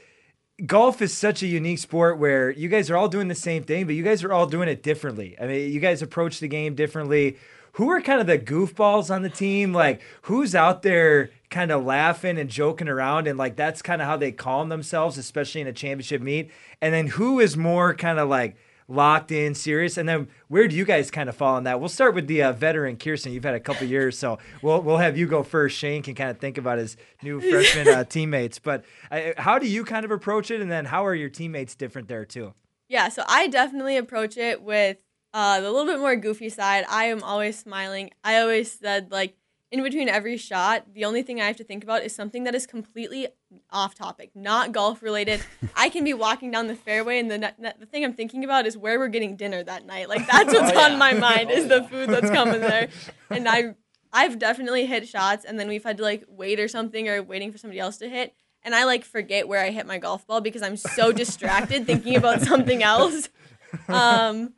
golf 0.66 1.02
is 1.02 1.16
such 1.16 1.42
a 1.42 1.46
unique 1.46 1.78
sport 1.78 2.18
where 2.18 2.50
you 2.50 2.68
guys 2.68 2.90
are 2.90 2.96
all 2.96 3.08
doing 3.08 3.28
the 3.28 3.34
same 3.34 3.64
thing, 3.64 3.86
but 3.86 3.94
you 3.94 4.04
guys 4.04 4.22
are 4.22 4.32
all 4.32 4.46
doing 4.46 4.68
it 4.68 4.82
differently. 4.82 5.36
I 5.40 5.46
mean, 5.46 5.72
you 5.72 5.80
guys 5.80 6.02
approach 6.02 6.40
the 6.40 6.48
game 6.48 6.74
differently. 6.74 7.36
Who 7.72 7.90
are 7.90 8.00
kind 8.00 8.20
of 8.20 8.28
the 8.28 8.38
goofballs 8.38 9.12
on 9.12 9.22
the 9.22 9.30
team? 9.30 9.72
Like, 9.72 10.00
who's 10.22 10.54
out 10.54 10.82
there 10.82 11.30
kind 11.50 11.72
of 11.72 11.84
laughing 11.84 12.38
and 12.38 12.48
joking 12.48 12.88
around, 12.88 13.26
and 13.26 13.36
like 13.38 13.56
that's 13.56 13.82
kind 13.82 14.00
of 14.00 14.06
how 14.06 14.16
they 14.16 14.30
calm 14.30 14.68
themselves, 14.68 15.18
especially 15.18 15.60
in 15.60 15.66
a 15.66 15.72
championship 15.72 16.22
meet. 16.22 16.50
And 16.80 16.94
then 16.94 17.08
who 17.08 17.40
is 17.40 17.56
more 17.56 17.94
kind 17.94 18.18
of 18.20 18.28
like 18.28 18.56
locked 18.88 19.32
in, 19.32 19.54
serious? 19.54 19.96
And 19.96 20.08
then 20.08 20.28
where 20.48 20.68
do 20.68 20.76
you 20.76 20.84
guys 20.84 21.10
kind 21.10 21.28
of 21.28 21.36
fall 21.36 21.54
on 21.54 21.64
that? 21.64 21.80
We'll 21.80 21.88
start 21.88 22.14
with 22.14 22.26
the 22.26 22.42
uh, 22.42 22.52
veteran 22.52 22.96
Kirsten. 22.96 23.32
You've 23.32 23.44
had 23.44 23.54
a 23.54 23.60
couple 23.60 23.86
years, 23.86 24.18
so 24.18 24.38
we'll 24.62 24.80
we'll 24.80 24.98
have 24.98 25.16
you 25.16 25.26
go 25.26 25.42
first. 25.42 25.76
Shane 25.76 26.02
can 26.02 26.14
kind 26.14 26.30
of 26.30 26.38
think 26.38 26.58
about 26.58 26.78
his 26.78 26.96
new 27.22 27.40
freshman 27.40 27.88
uh, 27.88 28.04
teammates. 28.08 28.58
But 28.58 28.84
uh, 29.10 29.32
how 29.38 29.58
do 29.58 29.66
you 29.66 29.84
kind 29.84 30.04
of 30.04 30.10
approach 30.10 30.50
it, 30.50 30.60
and 30.60 30.70
then 30.70 30.84
how 30.86 31.04
are 31.06 31.14
your 31.14 31.30
teammates 31.30 31.74
different 31.74 32.08
there 32.08 32.24
too? 32.24 32.54
Yeah, 32.88 33.08
so 33.08 33.24
I 33.26 33.48
definitely 33.48 33.96
approach 33.96 34.36
it 34.36 34.62
with 34.62 34.98
uh, 35.32 35.60
the 35.60 35.70
little 35.70 35.86
bit 35.86 35.98
more 35.98 36.16
goofy 36.16 36.48
side. 36.48 36.84
I 36.88 37.06
am 37.06 37.22
always 37.22 37.58
smiling. 37.58 38.10
I 38.22 38.38
always 38.38 38.70
said 38.70 39.10
like 39.10 39.36
in 39.74 39.82
between 39.82 40.08
every 40.08 40.36
shot, 40.36 40.94
the 40.94 41.04
only 41.04 41.22
thing 41.24 41.40
I 41.40 41.46
have 41.46 41.56
to 41.56 41.64
think 41.64 41.82
about 41.82 42.04
is 42.04 42.14
something 42.14 42.44
that 42.44 42.54
is 42.54 42.64
completely 42.64 43.26
off 43.70 43.92
topic, 43.96 44.30
not 44.34 44.70
golf 44.70 45.02
related. 45.02 45.40
I 45.76 45.88
can 45.88 46.04
be 46.04 46.14
walking 46.14 46.52
down 46.52 46.68
the 46.68 46.76
fairway, 46.76 47.18
and 47.18 47.28
the 47.28 47.52
the 47.80 47.86
thing 47.86 48.04
I'm 48.04 48.12
thinking 48.14 48.44
about 48.44 48.66
is 48.66 48.76
where 48.78 49.00
we're 49.00 49.08
getting 49.08 49.34
dinner 49.36 49.64
that 49.64 49.84
night. 49.84 50.08
Like 50.08 50.26
that's 50.28 50.52
what's 50.54 50.70
Oh, 50.70 50.74
yeah. 50.74 50.92
on 50.92 50.98
my 50.98 51.12
mind 51.14 51.50
is 51.50 51.66
the 51.66 51.82
food 51.90 52.08
that's 52.08 52.30
coming 52.30 52.60
there, 52.60 52.88
and 53.30 53.48
I 53.48 53.74
I've 54.12 54.38
definitely 54.38 54.86
hit 54.86 55.08
shots, 55.08 55.44
and 55.44 55.58
then 55.58 55.66
we've 55.66 55.82
had 55.82 55.96
to 55.96 56.04
like 56.04 56.22
wait 56.28 56.60
or 56.60 56.68
something 56.68 57.08
or 57.08 57.20
waiting 57.20 57.50
for 57.50 57.58
somebody 57.58 57.80
else 57.80 57.96
to 57.96 58.08
hit. 58.08 58.32
And 58.62 58.76
I 58.76 58.84
like 58.84 59.04
forget 59.04 59.48
where 59.48 59.60
I 59.60 59.70
hit 59.70 59.86
my 59.86 59.98
golf 59.98 60.24
ball 60.28 60.40
because 60.40 60.62
I'm 60.62 60.76
so 60.76 61.10
distracted 61.10 61.84
thinking 61.84 62.14
about 62.16 62.42
something 62.42 62.80
else. 62.82 63.28
Um, 63.88 64.54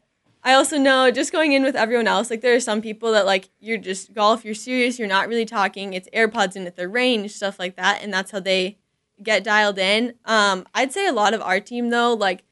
I 0.46 0.52
also 0.52 0.78
know 0.78 1.10
just 1.10 1.32
going 1.32 1.54
in 1.54 1.64
with 1.64 1.74
everyone 1.74 2.06
else, 2.06 2.30
like 2.30 2.40
there 2.40 2.54
are 2.54 2.60
some 2.60 2.80
people 2.80 3.10
that 3.10 3.26
like 3.26 3.48
you're 3.58 3.78
just 3.78 4.14
golf, 4.14 4.44
you're 4.44 4.54
serious, 4.54 4.96
you're 4.96 5.08
not 5.08 5.26
really 5.26 5.44
talking. 5.44 5.92
It's 5.92 6.08
AirPods 6.10 6.54
in 6.54 6.68
at 6.68 6.76
the 6.76 6.86
range, 6.86 7.32
stuff 7.32 7.58
like 7.58 7.74
that, 7.74 8.00
and 8.00 8.14
that's 8.14 8.30
how 8.30 8.38
they 8.38 8.78
get 9.20 9.42
dialed 9.42 9.76
in. 9.76 10.14
Um, 10.24 10.64
I'd 10.72 10.92
say 10.92 11.08
a 11.08 11.12
lot 11.12 11.34
of 11.34 11.42
our 11.42 11.58
team 11.58 11.90
though, 11.90 12.14
like 12.14 12.44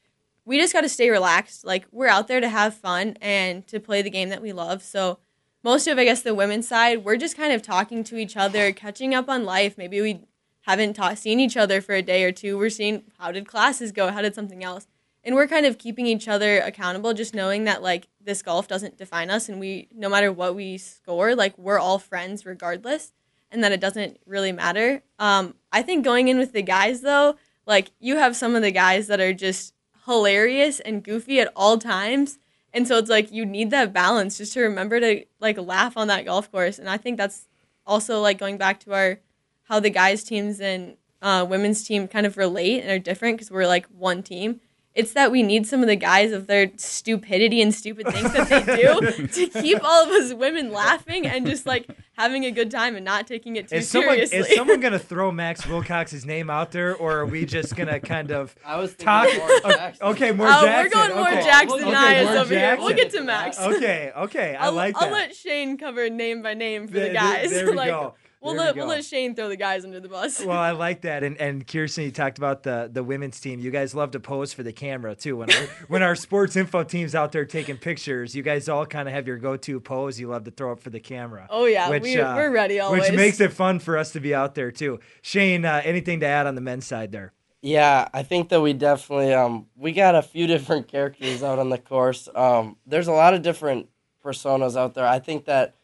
we 0.43 0.59
just 0.59 0.73
got 0.73 0.81
to 0.81 0.89
stay 0.89 1.09
relaxed. 1.09 1.63
Like 1.63 1.85
we're 1.89 2.09
out 2.09 2.27
there 2.27 2.41
to 2.41 2.49
have 2.49 2.73
fun 2.73 3.15
and 3.21 3.65
to 3.67 3.79
play 3.79 4.01
the 4.01 4.09
game 4.09 4.27
that 4.27 4.41
we 4.41 4.51
love. 4.51 4.83
So 4.83 5.19
most 5.63 5.87
of 5.87 5.97
I 5.97 6.03
guess 6.03 6.21
the 6.21 6.35
women's 6.35 6.67
side, 6.67 7.05
we're 7.05 7.15
just 7.15 7.37
kind 7.37 7.53
of 7.53 7.61
talking 7.61 8.03
to 8.03 8.17
each 8.17 8.35
other, 8.35 8.73
catching 8.73 9.15
up 9.15 9.29
on 9.29 9.45
life. 9.45 9.77
Maybe 9.77 10.01
we 10.01 10.19
haven't 10.63 10.95
ta- 10.95 11.13
seen 11.13 11.39
each 11.39 11.55
other 11.55 11.79
for 11.79 11.95
a 11.95 12.01
day 12.01 12.25
or 12.25 12.33
two. 12.33 12.57
We're 12.57 12.69
seeing 12.69 13.03
how 13.19 13.31
did 13.31 13.47
classes 13.47 13.93
go, 13.93 14.11
how 14.11 14.21
did 14.21 14.35
something 14.35 14.65
else, 14.65 14.85
and 15.25 15.35
we're 15.35 15.47
kind 15.47 15.65
of 15.65 15.77
keeping 15.77 16.05
each 16.05 16.27
other 16.27 16.59
accountable. 16.59 17.13
Just 17.13 17.33
knowing 17.33 17.65
that 17.65 17.81
like 17.81 18.07
this 18.21 18.41
golf 18.41 18.67
doesn't 18.67 18.97
define 18.97 19.29
us, 19.29 19.49
and 19.49 19.59
we 19.59 19.89
no 19.93 20.07
matter 20.07 20.31
what 20.31 20.55
we 20.55 20.77
score, 20.77 21.35
like 21.35 21.57
we're 21.57 21.79
all 21.79 21.99
friends 21.99 22.45
regardless, 22.45 23.11
and 23.51 23.63
that 23.63 23.71
it 23.71 23.81
doesn't 23.81 24.19
really 24.25 24.51
matter. 24.51 25.03
Um, 25.19 25.55
I 25.71 25.81
think 25.81 26.05
going 26.05 26.27
in 26.27 26.37
with 26.37 26.53
the 26.53 26.61
guys 26.61 27.01
though, 27.01 27.35
like 27.65 27.91
you 27.99 28.17
have 28.17 28.35
some 28.35 28.55
of 28.55 28.61
the 28.61 28.71
guys 28.71 29.07
that 29.07 29.19
are 29.19 29.33
just 29.33 29.73
hilarious 30.05 30.79
and 30.79 31.03
goofy 31.03 31.39
at 31.39 31.51
all 31.55 31.77
times. 31.77 32.37
And 32.73 32.87
so 32.87 32.97
it's 32.97 33.09
like 33.09 33.31
you 33.31 33.45
need 33.45 33.71
that 33.71 33.93
balance 33.93 34.37
just 34.37 34.53
to 34.53 34.61
remember 34.61 34.99
to 34.99 35.25
like 35.39 35.57
laugh 35.57 35.97
on 35.97 36.07
that 36.07 36.25
golf 36.25 36.51
course. 36.51 36.77
And 36.77 36.89
I 36.89 36.97
think 36.97 37.17
that's 37.17 37.47
also 37.85 38.21
like 38.21 38.37
going 38.37 38.57
back 38.57 38.79
to 38.81 38.93
our 38.93 39.19
how 39.63 39.79
the 39.79 39.89
guys 39.89 40.23
teams 40.23 40.59
and 40.59 40.97
uh, 41.21 41.45
women's 41.49 41.83
team 41.83 42.07
kind 42.07 42.25
of 42.25 42.37
relate 42.37 42.81
and 42.81 42.91
are 42.91 42.99
different 42.99 43.37
because 43.37 43.49
we're 43.49 43.65
like 43.65 43.87
one 43.87 44.21
team. 44.21 44.59
It's 44.95 45.11
that 45.11 45.29
we 45.29 45.43
need 45.43 45.67
some 45.67 45.81
of 45.81 45.87
the 45.87 45.97
guys 45.97 46.31
of 46.31 46.47
their 46.47 46.71
stupidity 46.77 47.61
and 47.61 47.73
stupid 47.75 48.07
things 48.07 48.31
that 48.31 48.47
they 48.65 48.81
do 48.81 49.27
to 49.27 49.61
keep 49.61 49.83
all 49.83 50.05
of 50.05 50.09
us 50.09 50.33
women 50.33 50.71
laughing 50.71 51.27
and 51.27 51.45
just 51.45 51.65
like 51.65 51.89
having 52.13 52.45
a 52.45 52.51
good 52.51 52.71
time 52.71 52.95
and 52.95 53.03
not 53.03 53.27
taking 53.27 53.57
it 53.57 53.67
too 53.67 53.75
Is 53.75 53.89
someone 53.89 54.15
seriously. 54.15 54.37
is 54.37 54.55
someone 54.55 54.79
gonna 54.79 54.97
throw 55.11 55.33
Max 55.33 55.65
Wilcox's 55.67 56.25
name 56.25 56.49
out 56.49 56.71
there, 56.71 56.95
or 56.95 57.17
are 57.19 57.25
we 57.25 57.45
just 57.45 57.75
gonna 57.75 57.99
kind 57.99 58.31
of 58.31 58.55
I 58.65 58.77
was 58.77 58.93
thinking 58.93 59.05
talk? 59.05 59.37
more 59.37 59.59
Jackson. 59.73 60.07
Okay, 60.07 60.31
more 60.31 60.47
oh, 60.47 60.61
Jackson. 60.65 60.83
we're 60.99 61.07
going 61.07 61.19
more 61.19 61.29
okay. 61.29 61.43
Jackson 61.43 61.79
Okay, 61.81 61.91
Nias 61.91 62.23
more 62.25 62.37
over 62.37 62.53
here. 62.53 62.77
We'll 62.79 62.95
get 62.95 63.11
to 63.11 63.21
Max. 63.21 63.59
Okay, 63.59 64.11
okay, 64.15 64.55
I 64.55 64.67
I'll, 64.67 64.71
like 64.71 64.95
I'll 64.97 65.11
let 65.11 65.35
Shane 65.35 65.77
cover 65.77 66.09
name 66.09 66.41
by 66.41 66.53
name 66.53 66.87
for 66.87 66.93
There- 66.93 67.07
the 67.07 67.13
there- 67.13 67.21
guys. 67.21 67.49
there 67.51 67.65
we 67.65 67.73
like, 67.73 67.89
go. 67.89 68.15
We'll 68.45 68.53
There 68.53 68.61
we 68.61 68.67
let 68.67 68.75
we'll 68.75 68.87
let 68.87 69.03
Shane 69.03 69.33
throw 69.33 69.49
the 69.49 69.57
guys 69.57 69.83
under 69.83 69.99
the 69.99 70.07
bus. 70.07 70.43
Well, 70.45 70.57
I 70.57 70.71
like 70.85 71.01
that, 71.01 71.23
and 71.23 71.35
and 71.41 71.65
Kirsten, 71.65 72.03
you 72.03 72.11
talked 72.11 72.37
about 72.37 72.61
the 72.63 72.89
the 72.91 73.03
women's 73.03 73.39
team. 73.39 73.59
You 73.59 73.71
guys 73.71 73.95
love 73.95 74.11
to 74.11 74.19
pose 74.19 74.53
for 74.53 74.61
the 74.61 74.71
camera 74.71 75.15
too. 75.15 75.37
When 75.37 75.51
our, 75.51 75.63
when 75.87 76.03
our 76.03 76.15
sports 76.15 76.55
info 76.55 76.83
team's 76.83 77.15
out 77.15 77.31
there 77.31 77.45
taking 77.45 77.77
pictures, 77.77 78.35
you 78.35 78.43
guys 78.43 78.69
all 78.69 78.85
kind 78.85 79.07
of 79.07 79.15
have 79.15 79.27
your 79.27 79.37
go-to 79.37 79.79
pose. 79.79 80.19
You 80.19 80.27
love 80.27 80.43
to 80.43 80.51
throw 80.51 80.71
up 80.71 80.79
for 80.79 80.91
the 80.91 80.99
camera. 80.99 81.47
oh 81.49 81.65
yeah, 81.65 81.89
which, 81.89 82.03
we, 82.03 82.19
uh, 82.19 82.35
we're 82.35 82.51
ready 82.51 82.79
always. 82.79 83.01
Which 83.01 83.13
makes 83.13 83.39
it 83.39 83.51
fun 83.51 83.79
for 83.79 83.97
us 83.97 84.11
to 84.11 84.19
be 84.19 84.35
out 84.35 84.53
there 84.53 84.71
too. 84.71 84.99
Shane, 85.23 85.65
uh, 85.65 85.81
anything 85.83 86.19
to 86.19 86.27
add 86.27 86.45
on 86.45 86.53
the 86.53 86.61
men's 86.61 86.85
side 86.85 87.11
there? 87.11 87.33
Yeah, 87.61 88.09
I 88.13 88.21
think 88.21 88.49
that 88.49 88.61
we 88.61 88.73
definitely 88.73 89.33
um 89.33 89.65
we 89.75 89.91
got 89.91 90.13
a 90.13 90.21
few 90.21 90.45
different 90.53 90.87
characters 90.87 91.41
out 91.41 91.57
on 91.57 91.69
the 91.69 91.79
course. 91.79 92.29
Um, 92.35 92.77
there's 92.85 93.07
a 93.07 93.11
lot 93.11 93.33
of 93.33 93.41
different 93.41 93.89
personas 94.23 94.77
out 94.77 94.93
there. 94.93 95.07
I 95.07 95.17
think 95.17 95.45
that 95.45 95.75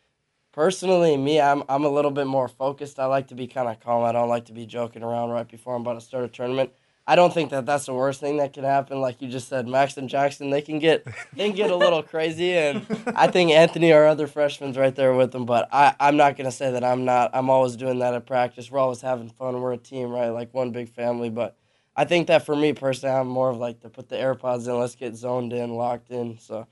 personally, 0.51 1.17
me, 1.17 1.39
I'm 1.39 1.63
I'm 1.69 1.83
a 1.83 1.89
little 1.89 2.11
bit 2.11 2.27
more 2.27 2.47
focused. 2.47 2.99
I 2.99 3.05
like 3.05 3.27
to 3.27 3.35
be 3.35 3.47
kind 3.47 3.67
of 3.67 3.79
calm. 3.79 4.03
I 4.03 4.11
don't 4.11 4.29
like 4.29 4.45
to 4.45 4.53
be 4.53 4.65
joking 4.65 5.03
around 5.03 5.29
right 5.29 5.47
before 5.47 5.75
I'm 5.75 5.81
about 5.81 5.95
to 5.95 6.01
start 6.01 6.23
a 6.23 6.27
tournament. 6.27 6.71
I 7.07 7.15
don't 7.15 7.33
think 7.33 7.49
that 7.49 7.65
that's 7.65 7.87
the 7.87 7.93
worst 7.93 8.19
thing 8.19 8.37
that 8.37 8.53
can 8.53 8.63
happen. 8.63 9.01
Like 9.01 9.21
you 9.21 9.27
just 9.27 9.49
said, 9.49 9.67
Max 9.67 9.97
and 9.97 10.07
Jackson, 10.07 10.49
they 10.49 10.61
can 10.61 10.79
get 10.79 11.03
they 11.33 11.47
can 11.47 11.55
get 11.55 11.71
a 11.71 11.75
little 11.75 12.03
crazy, 12.03 12.53
and 12.53 12.85
I 13.15 13.27
think 13.27 13.51
Anthony, 13.51 13.91
our 13.91 14.07
other 14.07 14.27
freshman's 14.27 14.77
right 14.77 14.95
there 14.95 15.13
with 15.13 15.31
them. 15.31 15.45
But 15.45 15.67
I 15.71 15.95
I'm 15.99 16.15
not 16.17 16.37
gonna 16.37 16.51
say 16.51 16.71
that 16.71 16.83
I'm 16.83 17.05
not. 17.05 17.31
I'm 17.33 17.49
always 17.49 17.75
doing 17.75 17.99
that 17.99 18.13
at 18.13 18.25
practice. 18.25 18.69
We're 18.71 18.79
always 18.79 19.01
having 19.01 19.29
fun. 19.29 19.59
We're 19.61 19.73
a 19.73 19.77
team, 19.77 20.09
right? 20.09 20.29
Like 20.29 20.53
one 20.53 20.71
big 20.71 20.89
family. 20.89 21.29
But 21.29 21.57
I 21.95 22.05
think 22.05 22.27
that 22.27 22.45
for 22.45 22.55
me 22.55 22.73
personally, 22.73 23.15
I'm 23.15 23.27
more 23.27 23.49
of 23.49 23.57
like 23.57 23.81
to 23.81 23.89
put 23.89 24.07
the 24.07 24.15
AirPods 24.15 24.67
in. 24.67 24.79
Let's 24.79 24.95
get 24.95 25.15
zoned 25.15 25.53
in, 25.53 25.75
locked 25.75 26.11
in. 26.11 26.37
So, 26.39 26.67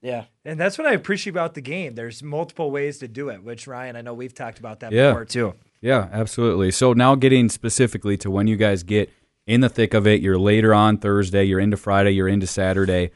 yeah. 0.00 0.24
And 0.44 0.58
that's 0.58 0.78
what 0.78 0.86
I 0.86 0.92
appreciate 0.92 1.32
about 1.32 1.54
the 1.54 1.60
game. 1.60 1.94
There's 1.94 2.22
multiple 2.22 2.70
ways 2.70 2.98
to 2.98 3.08
do 3.08 3.28
it, 3.30 3.42
which 3.42 3.66
Ryan, 3.66 3.96
I 3.96 4.00
know 4.00 4.14
we've 4.14 4.34
talked 4.34 4.58
about 4.58 4.80
that 4.80 4.92
Yeah. 4.92 5.10
before 5.10 5.24
too. 5.24 5.54
Yeah, 5.80 6.08
absolutely. 6.12 6.70
So 6.70 6.92
now 6.92 7.14
getting 7.14 7.48
specifically 7.48 8.16
to 8.18 8.30
when 8.30 8.46
you 8.46 8.56
guys 8.56 8.82
get 8.82 9.10
in 9.46 9.60
the 9.60 9.68
thick 9.68 9.94
of 9.94 10.06
it, 10.06 10.20
you're 10.20 10.38
later 10.38 10.74
on 10.74 10.98
Thursday, 10.98 11.44
you're 11.44 11.60
into 11.60 11.76
Friday, 11.76 12.10
you're 12.12 12.28
into 12.28 12.46
Saturday. 12.46 13.10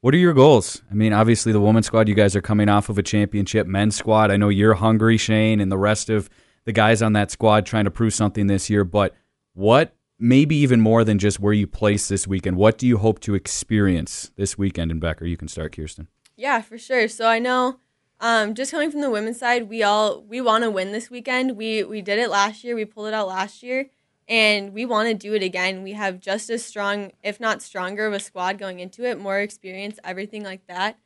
What 0.00 0.14
are 0.14 0.18
your 0.18 0.32
goals? 0.34 0.82
I 0.90 0.94
mean, 0.94 1.12
obviously 1.12 1.50
the 1.52 1.60
women's 1.60 1.86
squad, 1.86 2.08
you 2.08 2.14
guys 2.14 2.36
are 2.36 2.40
coming 2.40 2.68
off 2.68 2.88
of 2.88 2.98
a 2.98 3.02
championship. 3.02 3.66
Men's 3.66 3.96
squad, 3.96 4.30
I 4.30 4.36
know 4.36 4.48
you're 4.48 4.74
hungry, 4.74 5.16
Shane, 5.16 5.60
and 5.60 5.72
the 5.72 5.78
rest 5.78 6.08
of 6.08 6.28
the 6.64 6.72
guys 6.72 7.02
on 7.02 7.14
that 7.14 7.30
squad 7.30 7.66
trying 7.66 7.84
to 7.84 7.90
prove 7.90 8.14
something 8.14 8.46
this 8.46 8.68
year. 8.70 8.84
But 8.84 9.14
what, 9.54 9.96
maybe 10.18 10.54
even 10.56 10.80
more 10.80 11.02
than 11.02 11.18
just 11.18 11.40
where 11.40 11.52
you 11.52 11.66
place 11.66 12.06
this 12.08 12.26
weekend, 12.28 12.56
what 12.56 12.78
do 12.78 12.86
you 12.86 12.98
hope 12.98 13.18
to 13.20 13.34
experience 13.34 14.30
this 14.36 14.56
weekend 14.58 14.90
in 14.90 15.00
Becker? 15.00 15.24
You 15.24 15.36
can 15.36 15.48
start, 15.48 15.74
Kirsten. 15.74 16.06
Yeah, 16.38 16.60
for 16.60 16.78
sure. 16.78 17.08
So 17.08 17.26
I 17.26 17.40
know, 17.40 17.80
um, 18.20 18.54
just 18.54 18.70
coming 18.70 18.92
from 18.92 19.00
the 19.00 19.10
women's 19.10 19.40
side, 19.40 19.68
we 19.68 19.82
all 19.82 20.22
we 20.22 20.40
want 20.40 20.62
to 20.62 20.70
win 20.70 20.92
this 20.92 21.10
weekend. 21.10 21.56
We 21.56 21.82
we 21.82 22.00
did 22.00 22.20
it 22.20 22.30
last 22.30 22.62
year. 22.62 22.76
We 22.76 22.84
pulled 22.84 23.08
it 23.08 23.14
out 23.14 23.26
last 23.26 23.60
year, 23.60 23.90
and 24.28 24.72
we 24.72 24.86
want 24.86 25.08
to 25.08 25.14
do 25.14 25.34
it 25.34 25.42
again. 25.42 25.82
We 25.82 25.94
have 25.94 26.20
just 26.20 26.48
as 26.48 26.64
strong, 26.64 27.10
if 27.24 27.40
not 27.40 27.60
stronger, 27.60 28.06
of 28.06 28.12
a 28.12 28.20
squad 28.20 28.56
going 28.56 28.78
into 28.78 29.04
it. 29.04 29.18
More 29.18 29.40
experience, 29.40 29.98
everything 30.04 30.44
like 30.44 30.64
that. 30.68 30.96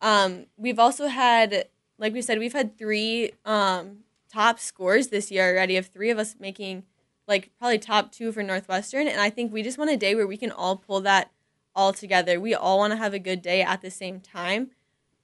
Um, 0.00 0.46
we've 0.56 0.78
also 0.78 1.08
had, 1.08 1.66
like 1.98 2.14
we 2.14 2.22
said, 2.22 2.38
we've 2.38 2.54
had 2.54 2.78
three 2.78 3.32
um, 3.44 3.98
top 4.32 4.58
scores 4.58 5.08
this 5.08 5.30
year 5.30 5.50
already. 5.50 5.76
Of 5.76 5.88
three 5.88 6.08
of 6.08 6.18
us 6.18 6.36
making 6.40 6.84
like 7.26 7.50
probably 7.58 7.78
top 7.78 8.10
two 8.10 8.32
for 8.32 8.42
Northwestern, 8.42 9.06
and 9.06 9.20
I 9.20 9.28
think 9.28 9.52
we 9.52 9.62
just 9.62 9.76
want 9.76 9.90
a 9.90 9.98
day 9.98 10.14
where 10.14 10.26
we 10.26 10.38
can 10.38 10.50
all 10.50 10.76
pull 10.76 11.02
that 11.02 11.30
all 11.74 11.92
together. 11.92 12.40
We 12.40 12.54
all 12.54 12.78
want 12.78 12.92
to 12.92 12.96
have 12.96 13.12
a 13.12 13.18
good 13.18 13.42
day 13.42 13.60
at 13.60 13.82
the 13.82 13.90
same 13.90 14.20
time. 14.20 14.70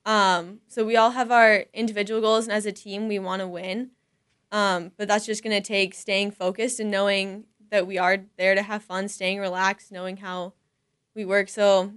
Um, 0.06 0.60
so 0.68 0.84
we 0.84 0.96
all 0.96 1.10
have 1.12 1.30
our 1.30 1.64
individual 1.72 2.20
goals, 2.20 2.44
and 2.44 2.52
as 2.52 2.66
a 2.66 2.72
team, 2.72 3.08
we 3.08 3.18
want 3.18 3.40
to 3.40 3.48
win. 3.48 3.90
Um, 4.52 4.92
but 4.96 5.08
that's 5.08 5.26
just 5.26 5.42
going 5.42 5.60
to 5.60 5.66
take 5.66 5.94
staying 5.94 6.30
focused 6.30 6.78
and 6.78 6.90
knowing 6.90 7.44
that 7.70 7.86
we 7.86 7.98
are 7.98 8.18
there 8.36 8.54
to 8.54 8.62
have 8.62 8.84
fun, 8.84 9.08
staying 9.08 9.40
relaxed, 9.40 9.90
knowing 9.90 10.18
how 10.18 10.52
we 11.14 11.24
work. 11.24 11.48
So 11.48 11.94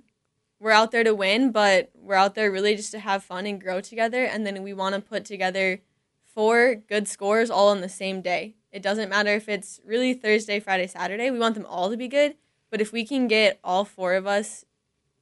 we're 0.60 0.72
out 0.72 0.92
there 0.92 1.04
to 1.04 1.14
win, 1.14 1.52
but 1.52 1.92
we're 1.94 2.16
out 2.16 2.34
there 2.34 2.52
really 2.52 2.76
just 2.76 2.92
to 2.94 3.00
have 3.00 3.24
fun 3.24 3.46
and 3.46 3.62
grow 3.62 3.80
together. 3.80 4.24
And 4.24 4.46
then 4.46 4.64
we 4.64 4.74
want 4.74 4.96
to 4.96 5.02
put 5.02 5.24
together 5.24 5.82
four 6.24 6.74
good 6.74 7.08
scores 7.08 7.52
all 7.52 7.68
on 7.68 7.82
the 7.82 7.90
same 7.90 8.22
day. 8.22 8.56
It 8.72 8.82
doesn't 8.82 9.10
matter 9.10 9.36
if 9.36 9.48
it's 9.48 9.80
really 9.86 10.16
Thursday, 10.16 10.60
Friday, 10.60 10.88
Saturday. 10.88 11.30
We 11.30 11.40
want 11.40 11.54
them 11.54 11.66
all 11.68 11.92
to 11.92 11.98
be 11.98 12.08
good. 12.08 12.36
But 12.72 12.82
if 12.82 12.92
we 12.92 13.06
can 13.06 13.28
get 13.28 13.60
all 13.64 13.86
four 13.86 14.16
of 14.16 14.26
us 14.26 14.66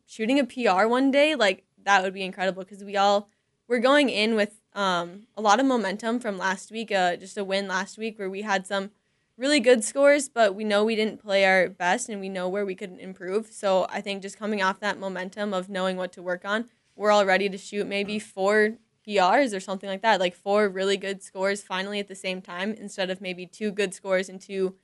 shooting 0.05 0.39
a 0.39 0.45
PR 0.45 0.87
one 0.87 1.11
day, 1.11 1.35
like 1.35 1.64
that 1.85 2.03
would 2.03 2.13
be 2.13 2.23
incredible 2.23 2.63
because 2.63 2.83
we 2.83 2.97
all 2.97 3.29
we're 3.67 3.79
going 3.79 4.09
in 4.09 4.35
with 4.35 4.61
um, 4.73 5.23
a 5.35 5.41
lot 5.41 5.59
of 5.59 5.65
momentum 5.65 6.19
from 6.19 6.37
last 6.37 6.71
week, 6.71 6.91
uh, 6.91 7.15
just 7.15 7.37
a 7.37 7.43
win 7.43 7.67
last 7.67 7.97
week 7.97 8.19
where 8.19 8.29
we 8.29 8.43
had 8.43 8.67
some 8.67 8.91
really 9.37 9.59
good 9.59 9.83
scores, 9.83 10.29
but 10.29 10.53
we 10.53 10.63
know 10.63 10.83
we 10.83 10.95
didn't 10.95 11.21
play 11.21 11.45
our 11.45 11.69
best 11.69 12.09
and 12.09 12.21
we 12.21 12.29
know 12.29 12.47
where 12.47 12.65
we 12.65 12.75
could 12.75 12.99
improve. 12.99 13.47
So 13.47 13.87
I 13.89 14.01
think 14.01 14.21
just 14.21 14.37
coming 14.37 14.61
off 14.61 14.79
that 14.81 14.99
momentum 14.99 15.53
of 15.53 15.69
knowing 15.69 15.97
what 15.97 16.11
to 16.13 16.21
work 16.21 16.45
on, 16.45 16.65
we're 16.95 17.11
all 17.11 17.25
ready 17.25 17.49
to 17.49 17.57
shoot 17.57 17.87
maybe 17.87 18.19
four 18.19 18.77
PRs 19.07 19.55
or 19.55 19.59
something 19.59 19.89
like 19.89 20.01
that, 20.01 20.19
like 20.19 20.35
four 20.35 20.69
really 20.69 20.97
good 20.97 21.21
scores 21.21 21.61
finally 21.61 21.99
at 21.99 22.07
the 22.07 22.15
same 22.15 22.41
time 22.41 22.73
instead 22.73 23.09
of 23.09 23.21
maybe 23.21 23.45
two 23.45 23.71
good 23.71 23.93
scores 23.93 24.29
and 24.29 24.39
two 24.39 24.75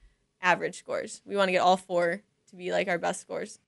average 0.42 0.78
scores. 0.78 1.22
We 1.26 1.36
want 1.36 1.48
to 1.48 1.54
get 1.54 1.62
all 1.62 1.78
four 1.78 2.22
to 2.50 2.56
be 2.56 2.72
like 2.72 2.88
our 2.88 2.98
best 2.98 3.22
scores. 3.22 3.60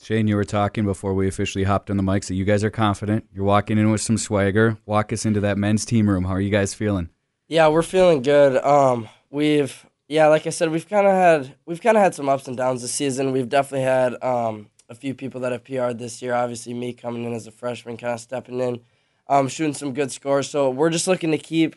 Shane, 0.00 0.28
you 0.28 0.36
were 0.36 0.44
talking 0.44 0.84
before 0.84 1.12
we 1.12 1.26
officially 1.26 1.64
hopped 1.64 1.90
on 1.90 1.96
the 1.96 2.04
mics 2.04 2.28
that 2.28 2.34
you 2.34 2.44
guys 2.44 2.62
are 2.62 2.70
confident. 2.70 3.26
You're 3.34 3.44
walking 3.44 3.78
in 3.78 3.90
with 3.90 4.00
some 4.00 4.16
swagger. 4.16 4.78
Walk 4.86 5.12
us 5.12 5.26
into 5.26 5.40
that 5.40 5.58
men's 5.58 5.84
team 5.84 6.08
room. 6.08 6.24
How 6.24 6.34
are 6.34 6.40
you 6.40 6.50
guys 6.50 6.72
feeling? 6.72 7.10
Yeah, 7.48 7.68
we're 7.68 7.82
feeling 7.82 8.22
good. 8.22 8.62
Um, 8.64 9.08
we've 9.30 9.84
yeah, 10.06 10.28
like 10.28 10.46
I 10.46 10.50
said, 10.50 10.70
we've 10.70 10.88
kind 10.88 11.06
of 11.06 11.12
had 11.12 11.54
we've 11.66 11.80
kind 11.80 11.96
of 11.96 12.02
had 12.02 12.14
some 12.14 12.28
ups 12.28 12.46
and 12.46 12.56
downs 12.56 12.82
this 12.82 12.92
season. 12.92 13.32
We've 13.32 13.48
definitely 13.48 13.84
had 13.86 14.22
um, 14.22 14.70
a 14.88 14.94
few 14.94 15.14
people 15.14 15.40
that 15.40 15.52
have 15.52 15.64
PR'd 15.64 15.98
this 15.98 16.22
year. 16.22 16.32
Obviously, 16.32 16.74
me 16.74 16.92
coming 16.92 17.24
in 17.24 17.34
as 17.34 17.46
a 17.46 17.50
freshman, 17.50 17.96
kind 17.96 18.14
of 18.14 18.20
stepping 18.20 18.60
in, 18.60 18.80
um, 19.28 19.48
shooting 19.48 19.74
some 19.74 19.92
good 19.94 20.12
scores. 20.12 20.48
So 20.48 20.70
we're 20.70 20.90
just 20.90 21.08
looking 21.08 21.32
to 21.32 21.38
keep 21.38 21.74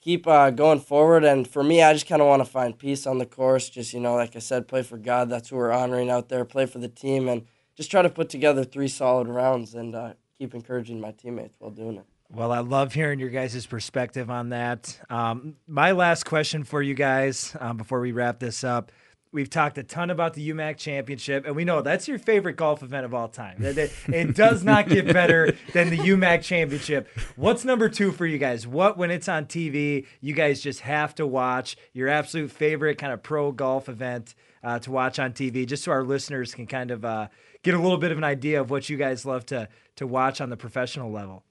keep 0.00 0.26
uh, 0.26 0.50
going 0.50 0.80
forward. 0.80 1.24
And 1.24 1.46
for 1.46 1.62
me, 1.62 1.82
I 1.82 1.92
just 1.92 2.06
kind 2.06 2.22
of 2.22 2.28
want 2.28 2.44
to 2.44 2.50
find 2.50 2.78
peace 2.78 3.06
on 3.06 3.18
the 3.18 3.26
course. 3.26 3.68
Just 3.68 3.92
you 3.92 4.00
know, 4.00 4.14
like 4.14 4.36
I 4.36 4.40
said, 4.40 4.68
play 4.68 4.82
for 4.82 4.98
God. 4.98 5.30
That's 5.30 5.50
who 5.50 5.56
we're 5.56 5.72
honoring 5.72 6.10
out 6.10 6.28
there. 6.28 6.44
Play 6.44 6.66
for 6.66 6.78
the 6.78 6.88
team, 6.88 7.28
and 7.28 7.46
just 7.76 7.90
try 7.90 8.02
to 8.02 8.10
put 8.10 8.28
together 8.28 8.64
three 8.64 8.88
solid 8.88 9.28
rounds 9.28 9.74
and 9.74 9.94
uh, 9.94 10.14
keep 10.38 10.54
encouraging 10.54 11.00
my 11.00 11.12
teammates 11.12 11.56
while 11.58 11.70
doing 11.70 11.96
it. 11.96 12.04
Well, 12.32 12.52
I 12.52 12.60
love 12.60 12.94
hearing 12.94 13.18
your 13.18 13.28
guys' 13.28 13.66
perspective 13.66 14.30
on 14.30 14.50
that. 14.50 15.00
Um, 15.10 15.56
my 15.66 15.90
last 15.90 16.24
question 16.24 16.62
for 16.62 16.80
you 16.80 16.94
guys 16.94 17.56
um, 17.58 17.76
before 17.76 18.00
we 18.00 18.12
wrap 18.12 18.38
this 18.38 18.62
up. 18.62 18.92
We've 19.32 19.48
talked 19.48 19.78
a 19.78 19.84
ton 19.84 20.10
about 20.10 20.34
the 20.34 20.50
UMAC 20.50 20.76
championship, 20.76 21.46
and 21.46 21.54
we 21.54 21.64
know 21.64 21.82
that's 21.82 22.08
your 22.08 22.18
favorite 22.18 22.56
golf 22.56 22.82
event 22.82 23.04
of 23.04 23.14
all 23.14 23.28
time. 23.28 23.58
It 23.60 24.34
does 24.34 24.64
not 24.64 24.88
get 24.88 25.06
better 25.12 25.56
than 25.72 25.90
the 25.90 25.98
UMAC 25.98 26.42
championship. 26.42 27.08
What's 27.36 27.64
number 27.64 27.88
two 27.88 28.10
for 28.10 28.26
you 28.26 28.38
guys? 28.38 28.66
What, 28.66 28.98
when 28.98 29.12
it's 29.12 29.28
on 29.28 29.46
TV, 29.46 30.06
you 30.20 30.34
guys 30.34 30.60
just 30.60 30.80
have 30.80 31.14
to 31.14 31.28
watch 31.28 31.76
your 31.92 32.08
absolute 32.08 32.50
favorite 32.50 32.98
kind 32.98 33.12
of 33.12 33.22
pro 33.22 33.52
golf 33.52 33.88
event 33.88 34.34
uh, 34.64 34.80
to 34.80 34.90
watch 34.90 35.20
on 35.20 35.32
TV, 35.32 35.64
just 35.64 35.84
so 35.84 35.92
our 35.92 36.02
listeners 36.02 36.52
can 36.52 36.66
kind 36.66 36.90
of 36.90 37.04
uh, 37.04 37.28
get 37.62 37.74
a 37.74 37.78
little 37.78 37.98
bit 37.98 38.10
of 38.10 38.18
an 38.18 38.24
idea 38.24 38.60
of 38.60 38.68
what 38.70 38.88
you 38.88 38.96
guys 38.96 39.24
love 39.24 39.46
to 39.46 39.68
to 39.96 40.06
watch 40.08 40.40
on 40.40 40.50
the 40.50 40.56
professional 40.56 41.12
level. 41.12 41.44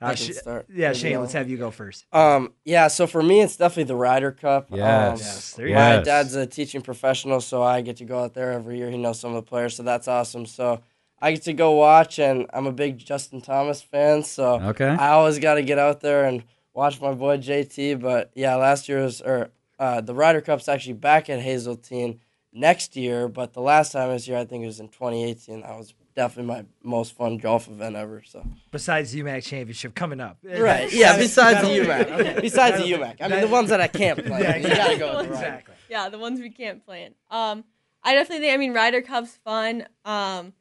I 0.00 0.14
can 0.14 0.16
Sh- 0.32 0.36
start. 0.36 0.66
Yeah, 0.72 0.92
Shane, 0.92 1.14
I'll- 1.14 1.20
let's 1.22 1.32
have 1.32 1.48
you 1.48 1.56
go 1.56 1.70
first. 1.70 2.04
Um, 2.12 2.52
yeah, 2.64 2.88
so 2.88 3.06
for 3.06 3.22
me, 3.22 3.40
it's 3.40 3.56
definitely 3.56 3.84
the 3.84 3.96
Ryder 3.96 4.32
Cup. 4.32 4.68
Yes. 4.70 4.80
Um, 5.20 5.26
Yes, 5.26 5.52
there 5.54 5.66
you 5.68 5.74
my 5.74 5.94
Yes. 5.96 6.04
dad's 6.04 6.34
a 6.34 6.46
teaching 6.46 6.82
professional, 6.82 7.40
so 7.40 7.62
I 7.62 7.80
get 7.80 7.96
to 7.98 8.04
go 8.04 8.18
out 8.22 8.34
there 8.34 8.52
every 8.52 8.76
year. 8.78 8.90
He 8.90 8.98
knows 8.98 9.18
some 9.18 9.30
of 9.34 9.36
the 9.44 9.48
players, 9.48 9.74
so 9.76 9.82
that's 9.82 10.06
awesome. 10.06 10.44
So 10.46 10.80
I 11.20 11.32
get 11.32 11.42
to 11.44 11.54
go 11.54 11.72
watch, 11.72 12.18
and 12.18 12.46
I'm 12.52 12.66
a 12.66 12.72
big 12.72 12.98
Justin 12.98 13.40
Thomas 13.40 13.80
fan, 13.80 14.22
so 14.22 14.60
Okay. 14.60 14.88
I 14.88 15.08
always 15.12 15.38
got 15.38 15.54
to 15.54 15.62
get 15.62 15.78
out 15.78 16.00
there 16.00 16.24
and 16.26 16.44
watch 16.74 17.00
my 17.00 17.12
boy 17.14 17.38
JT. 17.38 17.94
But 17.94 18.30
yeah, 18.34 18.54
last 18.56 18.88
year 18.90 19.02
was, 19.02 19.22
or 19.22 19.48
uh, 19.78 20.02
the 20.02 20.14
Ryder 20.14 20.42
Cup's 20.42 20.68
actually 20.68 20.92
back 20.92 21.30
at 21.30 21.40
Hazeltine 21.40 22.20
next 22.52 22.96
year, 22.96 23.28
but 23.28 23.54
the 23.54 23.60
last 23.62 23.92
time 23.92 24.10
this 24.10 24.28
year, 24.28 24.36
I 24.36 24.44
think 24.44 24.62
it 24.62 24.66
was 24.66 24.78
in 24.80 24.88
2018. 24.88 25.62
That 25.62 25.76
was 25.78 25.94
definitely 26.16 26.52
my 26.54 26.64
most 26.82 27.14
fun 27.14 27.36
golf 27.38 27.68
event 27.68 27.94
ever. 27.94 28.22
So 28.26 28.44
Besides 28.72 29.12
the 29.12 29.20
UMAC 29.20 29.44
championship 29.44 29.94
coming 29.94 30.20
up. 30.20 30.38
right, 30.42 30.92
yeah. 30.92 31.16
Besides 31.16 31.60
the 31.60 31.84
gotta- 31.84 32.04
UMAC, 32.10 32.40
besides 32.40 32.78
the 32.78 32.92
UMAC, 32.92 33.16
I 33.20 33.28
mean 33.28 33.40
the 33.42 33.48
ones 33.48 33.68
that 33.68 33.80
I 33.80 33.86
can't 33.86 34.24
play. 34.24 34.40
Yeah, 34.40 34.56
you 34.56 34.68
gotta 34.68 34.98
go 34.98 35.16
with 35.18 35.28
the 35.28 35.32
Exactly. 35.34 35.74
Yeah, 35.88 36.08
the 36.08 36.18
ones 36.18 36.40
we 36.40 36.50
can't 36.50 36.84
plan. 36.84 37.14
Um, 37.30 37.62
I 38.02 38.14
definitely 38.14 38.44
think. 38.46 38.54
I 38.54 38.56
mean, 38.56 38.72
Ryder 38.74 39.02
Cup's 39.02 39.36
fun. 39.44 39.86
Um, 40.04 40.52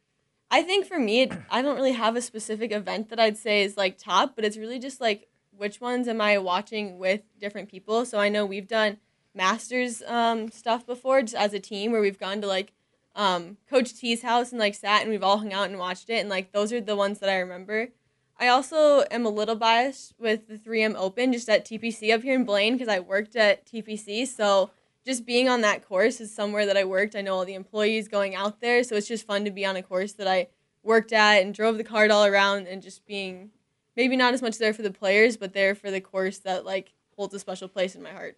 I 0.52 0.62
think 0.62 0.86
for 0.86 1.00
me, 1.00 1.22
it, 1.24 1.32
I 1.50 1.62
don't 1.64 1.76
really 1.76 1.94
have 1.94 2.16
a 2.16 2.22
specific 2.22 2.72
event 2.72 3.10
that 3.10 3.20
I'd 3.20 3.38
say 3.38 3.64
is 3.64 3.76
like 3.78 3.98
top, 3.98 4.36
but 4.36 4.46
it's 4.46 4.58
really 4.58 4.78
just 4.78 5.02
like 5.02 5.28
which 5.58 5.80
ones 5.82 6.08
am 6.08 6.22
I 6.22 6.38
watching 6.38 7.00
with 7.00 7.22
different 7.40 7.70
people. 7.70 8.06
So 8.06 8.20
I 8.20 8.30
know 8.30 8.46
we've 8.46 8.68
done 8.68 8.98
Masters 9.34 10.02
um, 10.04 10.50
stuff 10.52 10.86
before, 10.86 11.22
just 11.22 11.36
as 11.36 11.54
a 11.54 11.60
team, 11.60 11.92
where 11.92 12.02
we've 12.02 12.20
gone 12.20 12.42
to 12.42 12.48
like 12.48 12.72
um, 13.16 13.58
Coach 13.70 13.94
T's 13.94 14.22
house 14.22 14.52
and 14.52 14.60
like 14.60 14.76
sat 14.76 15.02
and 15.02 15.10
we've 15.10 15.24
all 15.24 15.38
hung 15.38 15.54
out 15.54 15.70
and 15.70 15.80
watched 15.80 16.10
it, 16.10 16.20
and 16.20 16.30
like 16.30 16.52
those 16.52 16.72
are 16.74 16.82
the 16.82 16.96
ones 16.96 17.20
that 17.20 17.30
I 17.30 17.38
remember. 17.38 17.90
I 18.38 18.50
also 18.50 19.06
am 19.12 19.26
a 19.26 19.30
little 19.30 19.56
biased 19.56 20.14
with 20.20 20.48
the 20.48 20.58
3M 20.58 20.96
Open 20.98 21.32
just 21.32 21.48
at 21.48 21.66
TPC 21.66 22.14
up 22.14 22.22
here 22.22 22.36
in 22.36 22.44
Blaine 22.44 22.74
because 22.74 22.90
I 22.90 23.00
worked 23.00 23.36
at 23.36 23.66
TPC. 23.66 24.28
So 24.28 24.72
just 25.06 25.26
being 25.26 25.48
on 25.48 25.62
that 25.62 25.88
course 25.88 26.20
is 26.20 26.36
somewhere 26.36 26.66
that 26.66 26.76
I 26.76 26.84
worked. 26.84 27.16
I 27.16 27.22
know 27.22 27.36
all 27.36 27.46
the 27.46 27.54
employees 27.54 28.10
going 28.10 28.36
out 28.36 28.60
there. 28.60 28.84
So 28.84 28.96
it's 28.96 29.08
just 29.08 29.26
fun 29.26 29.46
to 29.46 29.52
be 29.52 29.66
on 29.66 29.78
a 29.78 29.84
course 29.84 30.14
that 30.14 30.28
I 30.28 30.48
worked 30.84 31.14
at 31.14 31.44
and 31.44 31.54
drove 31.54 31.78
the 31.78 31.84
cart 31.84 32.12
all 32.12 32.26
around 32.26 32.68
and 32.68 32.82
just 32.82 33.06
being 33.06 33.52
maybe 33.96 34.18
not 34.18 34.34
as 34.34 34.42
much 34.42 34.58
there 34.58 34.74
for 34.74 34.82
the 34.82 34.92
players, 34.92 35.38
but 35.38 35.54
there 35.54 35.74
for 35.74 35.90
the 35.90 36.02
course 36.02 36.40
that 36.40 36.66
like 36.66 36.92
holds 37.16 37.34
a 37.34 37.40
special 37.40 37.70
place 37.70 37.96
in 37.96 38.04
my 38.04 38.12
heart. 38.12 38.36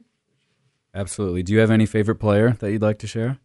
Absolutely. 0.94 1.42
Do 1.42 1.54
you 1.54 1.60
have 1.60 1.72
any 1.72 1.88
favorite 1.88 2.16
player 2.16 2.52
that 2.60 2.72
you'd 2.72 2.84
like 2.84 3.00
to 3.00 3.08
share? 3.08 3.40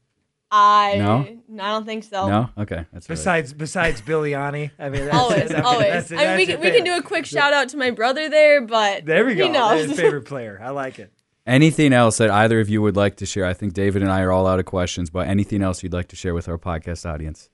I 0.54 0.98
No? 0.98 1.62
I 1.64 1.70
don't 1.70 1.86
think 1.86 2.04
so. 2.04 2.28
No. 2.28 2.50
Okay. 2.58 2.84
That's 2.92 3.06
all 3.08 3.14
right. 3.14 3.18
Besides, 3.18 3.52
besides 3.54 4.02
Biliani, 4.02 4.70
I 4.78 4.90
mean, 4.90 5.06
that's, 5.06 5.16
Always, 5.16 5.48
that's- 5.48 5.64
always. 5.64 6.08
that's- 6.08 6.12
I 6.12 6.26
mean, 6.26 6.36
we 6.36 6.46
can, 6.46 6.60
we 6.60 6.70
can 6.70 6.84
do 6.84 6.94
a 6.94 7.02
quick 7.02 7.24
shout 7.24 7.54
out 7.54 7.70
to 7.70 7.78
my 7.78 7.90
brother 7.90 8.28
there, 8.28 8.60
but 8.66 9.06
There 9.06 9.24
we 9.24 9.34
go. 9.34 9.44
He 9.44 9.48
knows. 9.50 9.88
His 9.88 9.98
favorite 9.98 10.26
player. 10.26 10.60
I 10.62 10.68
like 10.70 10.98
it. 10.98 11.10
Anything 11.46 11.92
else 11.92 12.18
that 12.18 12.30
either 12.30 12.60
of 12.60 12.68
you 12.68 12.82
would 12.82 12.96
like 12.96 13.16
to 13.16 13.26
share? 13.26 13.44
I 13.46 13.54
think 13.54 13.72
David 13.72 14.02
and 14.02 14.12
I 14.12 14.20
are 14.20 14.30
all 14.30 14.46
out 14.46 14.60
of 14.60 14.64
questions, 14.66 15.08
but 15.10 15.26
anything 15.26 15.62
else 15.62 15.82
you'd 15.82 15.92
like 15.92 16.08
to 16.08 16.16
share 16.16 16.34
with 16.34 16.48
our 16.48 16.58
podcast 16.58 17.04
audience? 17.10 17.48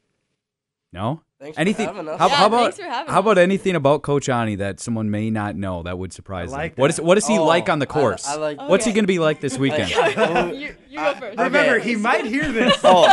No. 0.93 1.23
Thanks 1.41 1.55
for 1.57 1.61
anything? 1.61 1.87
having 1.87 2.09
us. 2.09 2.19
How, 2.19 2.27
Yeah, 2.29 2.35
how 2.35 2.47
about 2.47 2.63
thanks 2.63 2.77
for 2.79 2.83
having 2.85 3.13
how 3.13 3.19
us. 3.21 3.25
about 3.25 3.39
anything 3.39 3.77
about 3.77 4.03
Coach 4.03 4.29
Ani 4.29 4.57
that 4.57 4.81
someone 4.81 5.09
may 5.11 5.31
not 5.31 5.55
know 5.55 5.85
that 5.85 5.97
would 5.97 6.13
surprise 6.13 6.51
like 6.51 6.75
them? 6.75 6.81
What 6.83 6.91
is 6.91 7.01
what 7.01 7.17
is 7.17 7.27
he 7.29 7.39
Oh, 7.39 7.45
like 7.45 7.69
on 7.69 7.79
the 7.79 7.87
course? 7.87 8.27
I 8.27 8.35
like- 8.35 8.61
What's 8.61 8.85
he 8.85 8.93
going 8.93 9.05
to 9.05 9.09
be 9.09 9.21
like 9.21 9.41
this 9.41 9.57
weekend? 9.65 9.89
you, 10.57 10.75
you 10.91 10.99
go 10.99 11.15
first. 11.15 11.39
I- 11.39 11.45
Remember, 11.45 11.77
Okay. 11.77 11.89
he 11.89 11.97
might 11.97 12.25
hear 12.27 12.51
this. 12.51 12.77
Oh, 12.85 13.09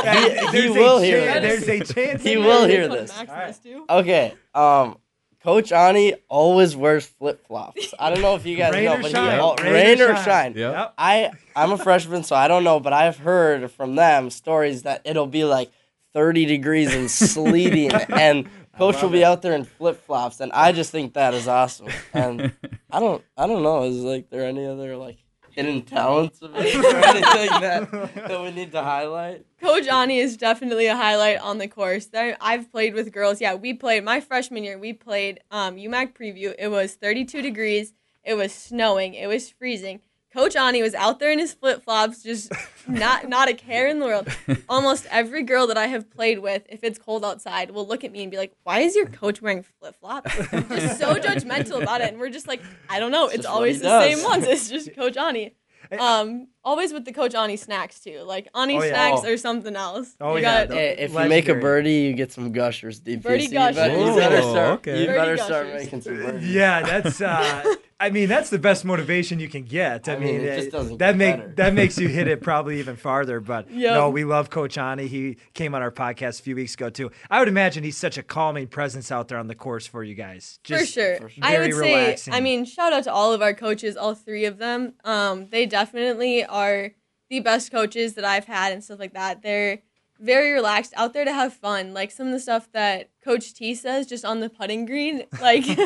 he- 0.51 0.61
he 0.61 0.69
will 0.69 0.99
hear 0.99 1.23
chan- 1.23 1.43
this. 1.43 1.65
There's 1.65 1.89
a 1.89 1.93
chance. 1.93 2.23
He 2.23 2.37
will 2.37 2.67
hear 2.67 2.87
this. 2.87 3.11
Max 3.15 3.29
in 3.29 3.29
Alright. 3.29 3.63
this. 3.63 3.81
Okay. 3.89 4.33
Um, 4.55 4.97
Coach 5.43 5.71
Ani 5.71 6.15
always 6.27 6.75
wears 6.75 7.05
flip 7.05 7.45
flops. 7.45 7.93
I 7.99 8.09
don't 8.09 8.23
know 8.23 8.33
if 8.33 8.47
you 8.47 8.57
guys 8.57 8.73
Rain 8.73 8.85
know, 8.85 8.97
but 8.99 9.11
shine. 9.11 9.31
he 9.31 9.37
al- 9.37 9.55
Rain 9.57 9.67
or 9.67 9.71
rain 9.73 10.01
or 10.01 10.15
shine. 10.15 10.25
shine. 10.25 10.53
Yep. 10.55 10.73
Yep. 10.73 10.93
I 10.97 11.31
I'm 11.55 11.71
a 11.71 11.77
freshman, 11.77 12.23
so 12.23 12.35
I 12.35 12.47
don't 12.47 12.63
know, 12.63 12.79
but 12.79 12.93
I've 12.93 13.17
heard 13.17 13.69
from 13.69 13.93
them 13.93 14.31
stories 14.31 14.81
that 14.81 15.01
it'll 15.05 15.27
be 15.27 15.43
like 15.43 15.69
30 16.15 16.45
degrees 16.45 16.95
and 16.95 17.11
sleeting, 17.11 17.91
and 17.91 18.47
coach 18.77 19.01
will 19.01 19.09
be 19.09 19.23
out 19.23 19.41
there 19.41 19.53
in 19.53 19.65
flip 19.65 20.01
flops, 20.05 20.39
and 20.39 20.49
I 20.53 20.71
just 20.71 20.89
think 20.89 21.13
that 21.13 21.33
is 21.33 21.45
awesome. 21.45 21.89
And 22.13 22.53
I 22.89 23.01
don't 23.01 23.21
I 23.37 23.45
don't 23.45 23.61
know, 23.61 23.83
is 23.83 23.97
like 23.97 24.29
there 24.29 24.45
any 24.45 24.65
other 24.65 24.95
like 24.95 25.17
hidden 25.51 25.81
talents 25.81 26.41
of 26.41 26.51
it 26.55 26.73
or 26.73 26.97
anything 26.97 27.61
that 27.61 27.91
that 28.15 28.41
we 28.41 28.51
need 28.51 28.71
to 28.71 28.81
highlight? 28.81 29.45
Coach 29.59 29.87
Ani 29.89 30.19
is 30.19 30.37
definitely 30.37 30.87
a 30.87 30.95
highlight 30.95 31.37
on 31.39 31.57
the 31.57 31.67
course. 31.67 32.05
There, 32.05 32.37
I've 32.39 32.71
played 32.71 32.93
with 32.93 33.11
girls. 33.11 33.41
Yeah, 33.41 33.55
we 33.55 33.73
played 33.73 34.05
my 34.05 34.21
freshman 34.21 34.63
year. 34.63 34.79
We 34.79 34.93
played 34.93 35.41
um, 35.51 35.75
UMAC 35.75 36.13
preview. 36.13 36.55
It 36.57 36.69
was 36.69 36.93
32 36.93 37.41
degrees. 37.41 37.93
It 38.23 38.35
was 38.35 38.53
snowing. 38.53 39.15
It 39.15 39.27
was 39.27 39.49
freezing. 39.49 39.99
Coach 40.35 40.57
Ani 40.57 40.81
was 40.81 40.93
out 40.93 41.19
there 41.19 41.31
in 41.31 41.39
his 41.39 41.53
flip 41.53 41.81
flops, 41.81 42.21
just 42.21 42.51
not 42.87 43.29
not 43.29 43.47
a 43.47 43.53
care 43.53 43.87
in 43.87 43.99
the 43.99 44.05
world. 44.05 44.27
Almost 44.69 45.07
every 45.09 45.43
girl 45.43 45.65
that 45.67 45.77
I 45.77 45.87
have 45.87 46.11
played 46.11 46.39
with, 46.39 46.63
if 46.67 46.83
it's 46.83 46.99
cold 46.99 47.23
outside, 47.23 47.71
will 47.71 47.87
look 47.87 48.03
at 48.03 48.11
me 48.11 48.21
and 48.21 48.29
be 48.29 48.35
like, 48.35 48.51
"Why 48.63 48.79
is 48.79 48.97
your 48.97 49.05
coach 49.05 49.41
wearing 49.41 49.63
flip 49.79 49.95
flops?" 49.95 50.35
Just 50.51 50.99
so 50.99 51.15
judgmental 51.15 51.81
about 51.81 52.01
it, 52.01 52.09
and 52.09 52.19
we're 52.19 52.29
just 52.29 52.49
like, 52.49 52.61
"I 52.89 52.99
don't 52.99 53.11
know. 53.11 53.27
It's 53.29 53.47
what 53.47 53.53
always 53.53 53.79
the 53.79 53.87
does." 53.87 54.13
same 54.13 54.23
ones. 54.25 54.45
It's 54.45 54.69
just 54.69 54.93
Coach 54.97 55.15
Ani." 55.15 55.55
Um, 55.97 56.47
always 56.65 56.91
with 56.91 57.05
the 57.05 57.13
Coach 57.13 57.35
Ani 57.35 57.55
snacks 57.55 57.99
too. 58.01 58.21
Like 58.25 58.49
Ani 58.55 58.77
Oh, 58.77 58.83
yeah. 58.83 58.89
snacks 58.89 59.21
Oh. 59.23 59.31
or 59.31 59.37
something 59.37 59.75
else. 59.75 60.15
Oh, 60.19 60.35
You 60.35 60.41
yeah, 60.41 60.59
got- 60.65 60.69
the- 60.69 60.75
Hey, 60.75 60.95
if 60.99 61.13
you 61.13 61.25
make 61.29 61.47
a 61.47 61.55
birdie, 61.55 61.93
you 61.93 62.13
get 62.13 62.31
some 62.33 62.51
gushers. 62.51 62.99
DPC. 62.99 63.21
Birdie 63.23 63.43
You 63.45 63.49
better, 63.51 63.87
you 63.91 63.97
gushers. 64.05 64.15
better 64.15 64.37
Oh, 64.43 64.51
start. 64.51 64.69
okay. 64.79 64.99
You 65.01 65.05
Birdie 65.07 65.17
better 65.19 65.37
start 65.37 65.67
making 65.73 66.01
some 66.01 66.15
birdies. 66.17 66.53
Yeah, 66.53 66.81
that's 66.81 67.21
uh, 67.21 67.63
I 67.97 68.09
mean, 68.09 68.27
that's 68.27 68.49
the 68.49 68.59
best 68.59 68.83
motivation 68.83 69.39
you 69.39 69.47
can 69.47 69.63
get. 69.63 70.09
I, 70.09 70.15
I 70.15 70.19
mean, 70.19 70.39
mean, 70.39 70.41
it 70.47 70.55
just 70.63 70.75
uh, 70.75 70.79
doesn't 70.79 70.97
that 70.97 71.11
get 71.11 71.17
make 71.17 71.35
better. 71.37 71.53
that 71.55 71.73
makes 71.73 71.97
you 71.97 72.09
hit 72.09 72.27
it 72.27 72.41
probably 72.49 72.79
even 72.79 72.97
farther. 72.97 73.39
But 73.39 73.71
Yep. 73.71 73.93
no, 73.93 74.09
we 74.09 74.25
love 74.25 74.49
Coach 74.49 74.77
Ani. 74.77 75.07
He 75.07 75.37
came 75.53 75.73
on 75.73 75.81
our 75.81 75.91
podcast 75.91 76.41
a 76.41 76.43
few 76.43 76.55
weeks 76.55 76.73
ago 76.73 76.89
too. 76.89 77.09
I 77.31 77.39
would 77.39 77.47
imagine 77.47 77.85
he's 77.85 77.95
such 77.95 78.17
a 78.17 78.23
calming 78.23 78.67
presence 78.67 79.13
out 79.13 79.29
there 79.29 79.37
on 79.37 79.47
the 79.47 79.55
course 79.55 79.87
for 79.87 80.03
you 80.03 80.13
guys. 80.13 80.59
for 80.65 80.85
sure. 80.85 81.15
for 81.21 81.29
sure. 81.29 81.43
I 81.45 81.51
Very 81.53 81.73
would 81.73 82.19
say. 82.19 82.31
I 82.33 82.41
mean, 82.41 82.65
shout 82.65 82.91
out 82.91 83.05
to 83.05 83.13
all 83.13 83.31
of 83.31 83.41
our 83.41 83.53
coaches, 83.53 83.95
all 83.95 84.13
three 84.13 84.43
of 84.43 84.57
them. 84.57 84.93
Um, 85.05 85.47
they 85.49 85.65
definitely 85.65 86.43
are 86.55 86.91
the 87.29 87.41
best 87.41 87.71
coaches 87.71 88.13
that 88.13 88.23
I've 88.23 88.45
had 88.45 88.71
and 88.71 88.83
stuff 88.83 88.99
like 88.99 89.13
that. 89.13 89.41
They're 89.41 89.81
very 90.19 90.53
relaxed, 90.53 90.93
out 90.95 91.13
there 91.13 91.25
to 91.25 91.33
have 91.33 91.53
fun. 91.53 91.93
Like 91.93 92.11
some 92.11 92.27
of 92.27 92.33
the 92.33 92.39
stuff 92.39 92.71
that 92.71 93.09
Coach 93.23 93.53
T 93.53 93.75
says 93.75 94.07
just 94.07 94.23
on 94.23 94.39
the 94.39 94.49
putting 94.49 94.85
green, 94.85 95.23
like. 95.41 95.65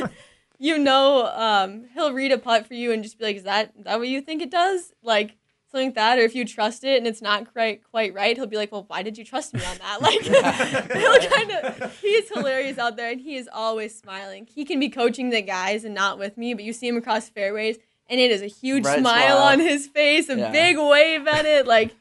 You 0.62 0.78
know, 0.78 1.26
um, 1.26 1.86
he'll 1.94 2.12
read 2.12 2.34
a 2.34 2.38
putt 2.38 2.68
for 2.68 2.74
you 2.74 2.92
and 2.92 3.02
just 3.02 3.18
be 3.18 3.24
like, 3.24 3.38
"Is 3.38 3.44
that 3.44 3.72
is 3.78 3.86
that 3.86 3.98
what 3.98 4.10
you 4.10 4.20
think 4.20 4.42
it 4.42 4.52
does?" 4.52 4.92
Like 5.02 5.38
something 5.72 5.88
like 5.88 5.96
that. 5.96 6.20
Or 6.20 6.24
if 6.24 6.36
you 6.36 6.44
trust 6.44 6.84
it 6.84 6.98
and 6.98 7.08
it's 7.08 7.22
not 7.22 7.54
quite 7.54 7.82
quite 7.90 8.14
right, 8.14 8.36
he'll 8.36 8.46
be 8.46 8.58
like, 8.58 8.70
"Well, 8.70 8.84
why 8.86 9.02
did 9.02 9.18
you 9.18 9.24
trust 9.24 9.54
me 9.54 9.62
on 9.64 9.78
that?" 9.78 10.02
Like 10.02 10.22
he'll 10.22 11.30
kind 11.30 11.52
of 11.52 11.98
he's 12.02 12.28
hilarious 12.28 12.78
out 12.78 12.98
there 12.98 13.10
and 13.10 13.22
he 13.22 13.38
is 13.38 13.48
always 13.54 13.98
smiling. 13.98 14.50
He 14.54 14.66
can 14.66 14.82
be 14.82 14.90
coaching 14.90 15.30
the 15.30 15.42
guys 15.42 15.86
and 15.86 15.96
not 15.96 16.20
with 16.20 16.38
me, 16.38 16.54
but 16.54 16.66
you 16.66 16.74
see 16.74 16.90
him 16.90 16.98
across 16.98 17.30
fairways 17.30 17.78
and 18.10 18.20
it 18.20 18.32
is 18.32 18.42
a 18.42 18.48
huge 18.48 18.84
smile, 18.84 19.00
smile. 19.00 19.38
on 19.38 19.60
his 19.60 19.88
face, 19.88 20.30
a 20.30 20.38
Yeah. 20.38 20.52
big 20.52 20.78
wave 20.78 21.28
at 21.28 21.46
it. 21.46 21.68
Like 21.68 21.96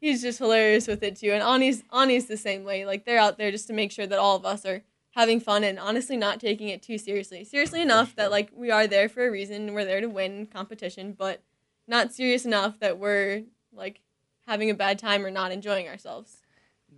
he's 0.00 0.22
just 0.22 0.38
hilarious 0.38 0.86
with 0.86 1.02
it 1.02 1.16
too. 1.16 1.32
And 1.32 1.42
Ani's 1.42 1.82
Ani's 1.92 2.26
the 2.26 2.36
same 2.36 2.64
way. 2.64 2.84
Like 2.84 3.04
they're 3.04 3.18
out 3.18 3.38
there 3.38 3.50
just 3.50 3.66
to 3.68 3.72
make 3.72 3.90
sure 3.92 4.06
that 4.06 4.18
all 4.18 4.36
of 4.36 4.44
us 4.44 4.64
are 4.66 4.82
having 5.12 5.40
fun 5.40 5.62
and 5.64 5.78
honestly 5.78 6.16
not 6.16 6.40
taking 6.40 6.68
it 6.68 6.82
too 6.82 6.98
seriously. 6.98 7.44
Seriously 7.44 7.80
enough 7.80 8.14
that 8.16 8.30
like 8.30 8.50
we 8.54 8.70
are 8.70 8.86
there 8.86 9.08
for 9.08 9.26
a 9.26 9.30
reason. 9.30 9.72
We're 9.74 9.84
there 9.84 10.00
to 10.00 10.08
win 10.08 10.46
competition, 10.46 11.12
but 11.12 11.40
not 11.86 12.12
serious 12.12 12.44
enough 12.44 12.78
that 12.80 12.98
we're 12.98 13.44
like 13.72 14.00
having 14.46 14.70
a 14.70 14.74
bad 14.74 14.98
time 14.98 15.24
or 15.24 15.30
not 15.30 15.52
enjoying 15.52 15.88
ourselves. 15.88 16.38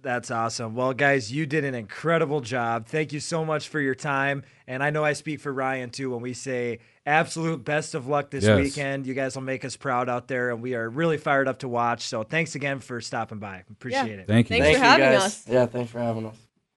That's 0.03 0.31
awesome. 0.31 0.75
Well, 0.75 0.93
guys, 0.93 1.33
you 1.33 1.47
did 1.47 1.65
an 1.65 1.75
incredible 1.75 2.41
job. 2.41 2.87
Thank 2.87 3.13
you 3.13 3.19
so 3.21 3.45
much 3.45 3.69
for 3.69 3.81
your 3.81 3.95
time. 3.95 4.45
And 4.69 4.83
I 4.83 4.91
know 4.91 5.05
I 5.05 5.15
speak 5.15 5.41
for 5.41 5.53
Ryan 5.53 5.91
too 5.91 6.11
when 6.11 6.21
we 6.23 6.33
say 6.33 6.79
absolute 7.05 7.65
best 7.65 7.95
of 7.95 8.07
luck 8.07 8.31
this 8.31 8.45
Yes. 8.45 8.57
weekend. 8.57 9.07
You 9.07 9.15
guys 9.15 9.35
will 9.35 9.43
make 9.43 9.65
us 9.65 9.77
proud 9.77 10.09
out 10.09 10.29
there, 10.29 10.51
and 10.51 10.63
we 10.63 10.75
are 10.75 10.89
really 10.89 11.19
fired 11.19 11.49
up 11.49 11.59
to 11.61 11.69
watch. 11.69 12.03
So 12.03 12.23
thanks 12.23 12.55
again 12.55 12.79
for 12.81 13.01
stopping 13.01 13.39
by. 13.39 13.63
Appreciate 13.71 14.19
it. 14.19 14.27
Thank 14.29 14.49
you. 14.51 14.59
Thanks 14.59 14.67
Thank 14.67 14.79
for 14.79 14.85
you 14.85 14.91
having 14.91 15.19
guys. 15.19 15.23
us. 15.25 15.49
Yeah, 15.49 15.67
thanks 15.67 15.91
for 15.91 15.99
having 15.99 16.27
us. 16.27 16.37